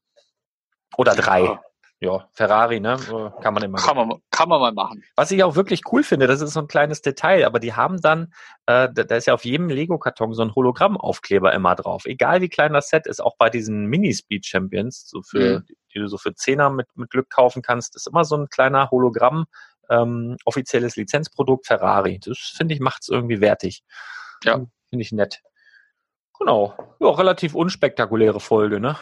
Oder 0.97 1.13
drei 1.13 1.59
ja, 2.01 2.29
Ferrari, 2.31 2.79
ne? 2.79 2.97
Kann 3.41 3.53
man 3.53 3.63
immer. 3.63 3.77
Kann 3.77 3.97
man, 3.97 4.21
kann 4.31 4.47
man 4.47 4.61
mal 4.61 4.71
machen. 4.71 5.03
Was 5.17 5.31
ich 5.31 5.43
auch 5.43 5.55
wirklich 5.55 5.81
cool 5.91 6.01
finde, 6.01 6.27
das 6.27 6.39
ist 6.39 6.53
so 6.53 6.61
ein 6.61 6.67
kleines 6.69 7.01
Detail, 7.01 7.45
aber 7.45 7.59
die 7.59 7.73
haben 7.73 7.99
dann, 7.99 8.33
äh, 8.67 8.87
da 8.93 9.15
ist 9.15 9.25
ja 9.25 9.33
auf 9.33 9.43
jedem 9.43 9.67
Lego-Karton 9.67 10.33
so 10.33 10.41
ein 10.41 10.55
Hologrammaufkleber 10.55 11.53
immer 11.53 11.75
drauf. 11.75 12.05
Egal 12.05 12.39
wie 12.39 12.47
klein 12.47 12.71
das 12.71 12.87
Set 12.87 13.05
ist, 13.05 13.21
auch 13.21 13.35
bei 13.37 13.49
diesen 13.49 13.87
Mini-Speed 13.87 14.45
Champions, 14.45 15.09
so 15.09 15.21
für, 15.21 15.59
mhm. 15.59 15.65
die 15.93 15.99
du 15.99 16.07
so 16.07 16.17
für 16.17 16.33
Zehner 16.33 16.69
mit, 16.69 16.87
mit 16.95 17.09
Glück 17.09 17.29
kaufen 17.29 17.61
kannst, 17.61 17.97
ist 17.97 18.07
immer 18.07 18.23
so 18.23 18.37
ein 18.37 18.47
kleiner 18.47 18.89
Hologramm, 18.91 19.47
ähm, 19.89 20.37
offizielles 20.45 20.95
Lizenzprodukt 20.95 21.67
Ferrari. 21.67 22.19
Das 22.23 22.37
finde 22.55 22.75
ich, 22.75 22.79
macht's 22.79 23.09
irgendwie 23.09 23.41
wertig. 23.41 23.83
Ja. 24.45 24.53
Finde 24.53 25.03
ich 25.03 25.11
nett. 25.11 25.41
Genau. 26.39 26.73
Ja, 27.01 27.09
relativ 27.09 27.55
unspektakuläre 27.55 28.39
Folge, 28.39 28.79
ne? 28.79 28.95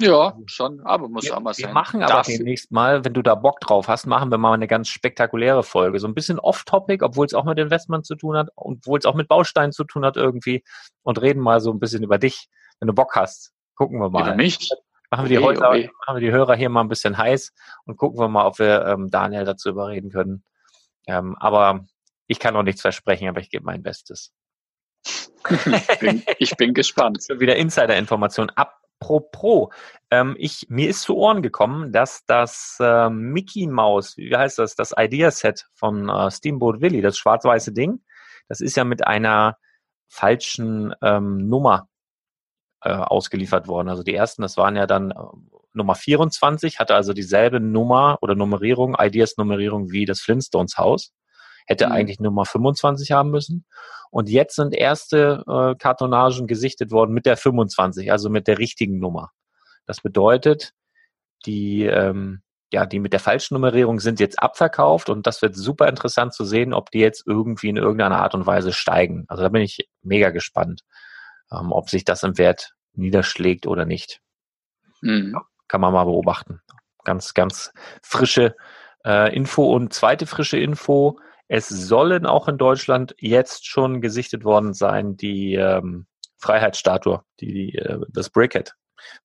Ja, 0.00 0.36
schon, 0.44 0.80
aber 0.80 1.08
muss 1.08 1.24
wir, 1.24 1.36
auch 1.36 1.40
mal 1.40 1.54
sein. 1.54 1.68
Wir 1.68 1.72
machen 1.72 2.02
aber 2.02 2.12
Darf. 2.12 2.26
demnächst 2.26 2.70
mal, 2.70 3.04
wenn 3.04 3.14
du 3.14 3.22
da 3.22 3.34
Bock 3.34 3.60
drauf 3.60 3.88
hast, 3.88 4.06
machen 4.06 4.30
wir 4.30 4.36
mal 4.36 4.52
eine 4.52 4.66
ganz 4.66 4.88
spektakuläre 4.88 5.62
Folge. 5.62 5.98
So 6.00 6.06
ein 6.06 6.14
bisschen 6.14 6.38
off-topic, 6.38 7.02
obwohl 7.02 7.24
es 7.24 7.32
auch 7.32 7.44
mit 7.44 7.58
Investment 7.58 8.04
zu 8.04 8.14
tun 8.14 8.36
hat, 8.36 8.50
obwohl 8.56 8.98
es 8.98 9.06
auch 9.06 9.14
mit 9.14 9.28
Bausteinen 9.28 9.72
zu 9.72 9.84
tun 9.84 10.04
hat 10.04 10.16
irgendwie 10.16 10.62
und 11.02 11.20
reden 11.22 11.40
mal 11.40 11.60
so 11.60 11.72
ein 11.72 11.80
bisschen 11.80 12.02
über 12.02 12.18
dich, 12.18 12.48
wenn 12.78 12.88
du 12.88 12.94
Bock 12.94 13.16
hast. 13.16 13.52
Gucken 13.74 13.98
wir 13.98 14.10
mal. 14.10 14.26
Über 14.26 14.36
mich? 14.36 14.68
Machen 15.10 15.24
wir, 15.24 15.28
die 15.28 15.38
okay, 15.38 15.46
Häuser, 15.46 15.68
okay. 15.70 15.90
machen 16.06 16.16
wir 16.16 16.20
die 16.20 16.32
Hörer 16.32 16.56
hier 16.56 16.68
mal 16.68 16.80
ein 16.80 16.88
bisschen 16.88 17.16
heiß 17.16 17.54
und 17.86 17.96
gucken 17.96 18.18
wir 18.18 18.28
mal, 18.28 18.44
ob 18.44 18.58
wir 18.58 18.84
ähm, 18.86 19.08
Daniel 19.08 19.44
dazu 19.44 19.70
überreden 19.70 20.10
können. 20.10 20.44
Ähm, 21.06 21.36
aber 21.38 21.86
ich 22.26 22.38
kann 22.38 22.54
noch 22.54 22.64
nichts 22.64 22.82
versprechen, 22.82 23.28
aber 23.28 23.40
ich 23.40 23.48
gebe 23.48 23.64
mein 23.64 23.82
Bestes. 23.82 24.32
ich, 25.48 25.98
bin, 26.00 26.22
ich 26.38 26.56
bin 26.56 26.74
gespannt. 26.74 27.24
Wieder 27.38 27.56
Insider-Information 27.56 28.50
ab 28.50 28.78
Apropos, 28.98 29.68
ähm, 30.10 30.36
ich, 30.38 30.66
mir 30.68 30.88
ist 30.88 31.02
zu 31.02 31.16
Ohren 31.16 31.42
gekommen, 31.42 31.92
dass 31.92 32.24
das 32.26 32.78
äh, 32.80 33.10
Mickey 33.10 33.66
Mouse, 33.66 34.16
wie 34.16 34.34
heißt 34.34 34.58
das, 34.58 34.74
das 34.74 34.94
Idea-Set 34.96 35.66
von 35.74 36.08
äh, 36.08 36.30
Steamboat 36.30 36.80
Willie, 36.80 37.02
das 37.02 37.18
schwarz-weiße 37.18 37.72
Ding, 37.72 38.00
das 38.48 38.60
ist 38.60 38.76
ja 38.76 38.84
mit 38.84 39.06
einer 39.06 39.58
falschen 40.08 40.94
ähm, 41.02 41.48
Nummer 41.48 41.88
äh, 42.82 42.90
ausgeliefert 42.90 43.68
worden. 43.68 43.88
Also 43.88 44.02
die 44.02 44.14
ersten, 44.14 44.42
das 44.42 44.56
waren 44.56 44.76
ja 44.76 44.86
dann 44.86 45.10
äh, 45.10 45.14
Nummer 45.74 45.94
24, 45.94 46.78
hatte 46.78 46.94
also 46.94 47.12
dieselbe 47.12 47.60
Nummer 47.60 48.18
oder 48.22 48.34
Nummerierung, 48.34 48.96
Ideas-Nummerierung 48.98 49.90
wie 49.90 50.06
das 50.06 50.20
Flintstones 50.20 50.78
Haus. 50.78 51.12
Hätte 51.66 51.86
mhm. 51.86 51.92
eigentlich 51.92 52.20
Nummer 52.20 52.44
25 52.44 53.12
haben 53.12 53.30
müssen. 53.30 53.66
Und 54.10 54.28
jetzt 54.28 54.56
sind 54.56 54.74
erste 54.74 55.44
äh, 55.46 55.74
Kartonagen 55.76 56.46
gesichtet 56.46 56.90
worden 56.90 57.12
mit 57.12 57.26
der 57.26 57.36
25, 57.36 58.10
also 58.10 58.30
mit 58.30 58.46
der 58.46 58.58
richtigen 58.58 58.98
Nummer. 58.98 59.30
Das 59.86 60.00
bedeutet, 60.00 60.72
die, 61.44 61.84
ähm, 61.84 62.42
ja, 62.72 62.86
die 62.86 62.98
mit 62.98 63.12
der 63.12 63.20
falschen 63.20 63.54
Nummerierung 63.54 64.00
sind 64.00 64.20
jetzt 64.20 64.42
abverkauft 64.42 65.10
und 65.10 65.26
das 65.26 65.42
wird 65.42 65.54
super 65.54 65.88
interessant 65.88 66.34
zu 66.34 66.44
sehen, 66.44 66.72
ob 66.72 66.90
die 66.90 66.98
jetzt 66.98 67.24
irgendwie 67.26 67.68
in 67.68 67.76
irgendeiner 67.76 68.18
Art 68.18 68.34
und 68.34 68.46
Weise 68.46 68.72
steigen. 68.72 69.24
Also 69.28 69.42
da 69.42 69.48
bin 69.48 69.62
ich 69.62 69.88
mega 70.02 70.30
gespannt, 70.30 70.82
ähm, 71.52 71.72
ob 71.72 71.90
sich 71.90 72.04
das 72.04 72.22
im 72.22 72.38
Wert 72.38 72.74
niederschlägt 72.94 73.66
oder 73.66 73.84
nicht. 73.84 74.20
Mhm. 75.02 75.38
Kann 75.68 75.80
man 75.80 75.92
mal 75.92 76.04
beobachten. 76.04 76.60
Ganz, 77.04 77.34
ganz 77.34 77.72
frische 78.02 78.56
äh, 79.04 79.34
Info 79.34 79.72
und 79.72 79.92
zweite 79.92 80.26
frische 80.26 80.58
Info. 80.58 81.18
Es 81.48 81.68
sollen 81.68 82.26
auch 82.26 82.48
in 82.48 82.58
Deutschland 82.58 83.14
jetzt 83.18 83.66
schon 83.66 84.00
gesichtet 84.00 84.44
worden 84.44 84.74
sein, 84.74 85.16
die 85.16 85.54
ähm, 85.54 86.06
Freiheitsstatue, 86.38 87.22
die, 87.40 87.52
die, 87.52 87.78
äh, 87.78 88.00
das 88.08 88.30
Brickhead, 88.30 88.74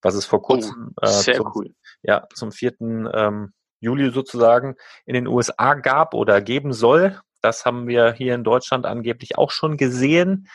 was 0.02 0.16
es 0.16 0.26
vor 0.26 0.40
oh, 0.40 0.44
kurzem 0.44 0.94
oh, 1.02 1.06
äh, 1.06 1.10
zum, 1.10 1.52
cool. 1.56 1.74
ja, 2.04 2.28
zum 2.34 2.52
4. 2.52 2.74
Ähm, 2.82 3.54
Juli 3.80 4.12
sozusagen 4.12 4.76
in 5.06 5.16
den 5.16 5.28
USA 5.28 5.74
gab 5.74 6.14
oder 6.14 6.40
geben 6.42 6.72
soll. 6.72 7.20
Das 7.42 7.66
haben 7.66 7.88
wir 7.88 8.14
hier 8.14 8.36
in 8.36 8.44
Deutschland 8.44 8.86
angeblich 8.86 9.38
auch 9.38 9.50
schon 9.50 9.76
gesehen. 9.76 10.48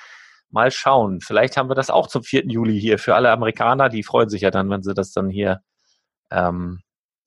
Mal 0.50 0.70
schauen. 0.70 1.20
Vielleicht 1.20 1.56
haben 1.56 1.68
wir 1.68 1.74
das 1.74 1.90
auch 1.90 2.06
zum 2.06 2.22
4. 2.22 2.46
Juli 2.46 2.80
hier 2.80 2.98
für 3.00 3.16
alle 3.16 3.30
Amerikaner. 3.32 3.88
Die 3.88 4.04
freuen 4.04 4.28
sich 4.28 4.42
ja 4.42 4.52
dann, 4.52 4.70
wenn 4.70 4.84
sie 4.84 4.94
das 4.94 5.10
dann 5.10 5.28
hier 5.28 5.60
ähm, 6.30 6.80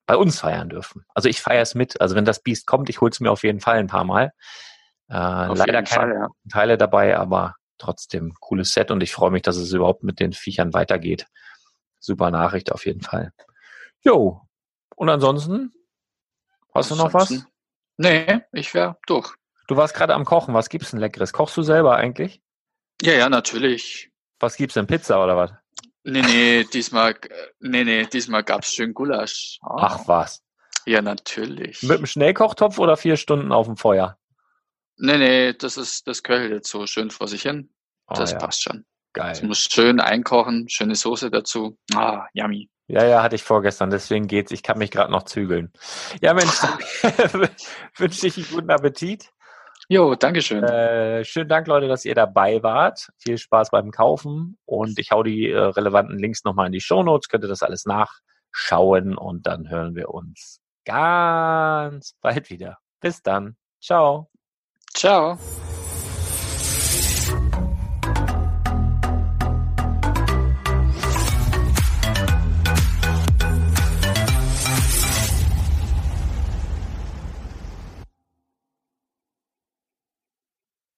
bei 0.09 0.17
uns 0.17 0.39
feiern 0.39 0.69
dürfen. 0.69 1.05
Also 1.13 1.29
ich 1.29 1.39
feiere 1.39 1.61
es 1.61 1.75
mit. 1.75 2.01
Also 2.01 2.15
wenn 2.15 2.25
das 2.25 2.41
Biest 2.41 2.65
kommt, 2.65 2.89
ich 2.89 2.99
hole 2.99 3.11
es 3.11 3.19
mir 3.19 3.29
auf 3.31 3.43
jeden 3.43 3.59
Fall 3.59 3.77
ein 3.77 3.85
paar 3.87 4.03
Mal. 4.05 4.33
Äh, 5.07 5.13
leider 5.13 5.83
keine 5.83 5.85
Fall, 5.85 6.13
ja. 6.13 6.27
Teile 6.51 6.77
dabei, 6.79 7.15
aber 7.15 7.55
trotzdem 7.77 8.33
cooles 8.39 8.73
Set 8.73 8.89
und 8.89 9.01
ich 9.03 9.13
freue 9.13 9.29
mich, 9.29 9.43
dass 9.43 9.55
es 9.55 9.71
überhaupt 9.71 10.01
mit 10.03 10.19
den 10.19 10.33
Viechern 10.33 10.73
weitergeht. 10.73 11.27
Super 11.99 12.31
Nachricht 12.31 12.71
auf 12.71 12.87
jeden 12.87 13.01
Fall. 13.01 13.31
Jo. 14.01 14.41
Und 14.95 15.09
ansonsten? 15.09 15.73
Hast 16.73 16.89
du 16.89 16.95
noch 16.95 17.13
was? 17.13 17.29
Ansonsten- 17.29 17.47
Nee, 17.97 18.41
ich 18.53 18.73
wäre 18.73 18.97
durch. 19.05 19.35
Du 19.67 19.75
warst 19.77 19.93
gerade 19.93 20.15
am 20.15 20.25
Kochen. 20.25 20.53
Was 20.55 20.69
gibt's 20.69 20.89
denn 20.91 20.99
Leckeres? 20.99 21.33
Kochst 21.33 21.55
du 21.55 21.61
selber 21.61 21.97
eigentlich? 21.97 22.41
Ja, 23.01 23.13
ja, 23.13 23.29
natürlich. 23.29 24.09
Was 24.39 24.55
gibt's 24.57 24.73
denn? 24.73 24.87
Pizza 24.87 25.23
oder 25.23 25.37
was? 25.37 25.51
Nee, 26.03 26.21
nee, 26.21 26.63
diesmal, 26.63 27.15
nee, 27.59 27.83
nee, 27.83 28.05
diesmal 28.05 28.43
gab's 28.43 28.73
schön 28.73 28.93
Gulasch. 28.93 29.59
Ah, 29.61 29.75
Ach 29.81 30.07
was. 30.07 30.41
Ja, 30.85 31.01
natürlich. 31.01 31.83
Mit 31.83 31.99
dem 31.99 32.05
Schnellkochtopf 32.05 32.79
oder 32.79 32.97
vier 32.97 33.17
Stunden 33.17 33.51
auf 33.51 33.67
dem 33.67 33.75
Feuer? 33.77 34.17
Nee, 34.97 35.17
nee, 35.17 35.53
das 35.53 35.77
ist, 35.77 36.07
das 36.07 36.23
köchelt 36.23 36.51
jetzt 36.51 36.69
so 36.69 36.85
schön 36.87 37.11
vor 37.11 37.27
sich 37.27 37.41
hin. 37.43 37.69
Oh, 38.07 38.15
Das 38.15 38.31
ja. 38.31 38.37
passt 38.37 38.63
schon. 38.63 38.85
Es 39.13 39.39
Geil. 39.39 39.47
muss 39.47 39.59
schön 39.59 39.99
einkochen, 39.99 40.67
schöne 40.69 40.95
Soße 40.95 41.29
dazu. 41.31 41.77
Ah, 41.93 42.25
yummy. 42.33 42.69
Ja, 42.87 43.05
ja, 43.05 43.21
hatte 43.21 43.35
ich 43.35 43.43
vorgestern, 43.43 43.89
deswegen 43.91 44.27
geht's. 44.27 44.51
Ich 44.51 44.63
kann 44.63 44.77
mich 44.79 44.89
gerade 44.91 45.11
noch 45.11 45.23
zügeln. 45.23 45.71
Ja, 46.21 46.33
Mensch, 46.33 46.53
wünsche 47.97 48.27
ich 48.27 48.37
einen 48.37 48.47
guten 48.49 48.71
Appetit. 48.71 49.31
Jo, 49.91 50.13
Dankeschön. 50.13 50.63
Äh, 50.63 51.25
schönen 51.25 51.49
Dank, 51.49 51.65
Leute, 51.65 51.87
dass 51.87 52.05
ihr 52.05 52.13
dabei 52.13 52.61
wart. 52.61 53.09
Viel 53.17 53.39
Spaß 53.39 53.71
beim 53.71 53.89
Kaufen 53.89 54.55
und 54.65 54.99
ich 54.99 55.09
hau 55.09 55.23
die 55.23 55.49
äh, 55.49 55.57
relevanten 55.57 56.19
Links 56.19 56.43
nochmal 56.43 56.67
in 56.67 56.73
die 56.73 56.79
Shownotes. 56.79 57.27
Könnt 57.27 57.43
ihr 57.43 57.47
das 57.47 57.63
alles 57.63 57.85
nachschauen 57.85 59.17
und 59.17 59.47
dann 59.47 59.67
hören 59.67 59.95
wir 59.95 60.09
uns 60.09 60.61
ganz 60.85 62.13
bald 62.21 62.51
wieder. 62.51 62.77
Bis 63.01 63.23
dann. 63.23 63.55
Ciao. 63.81 64.29
Ciao. 64.93 65.39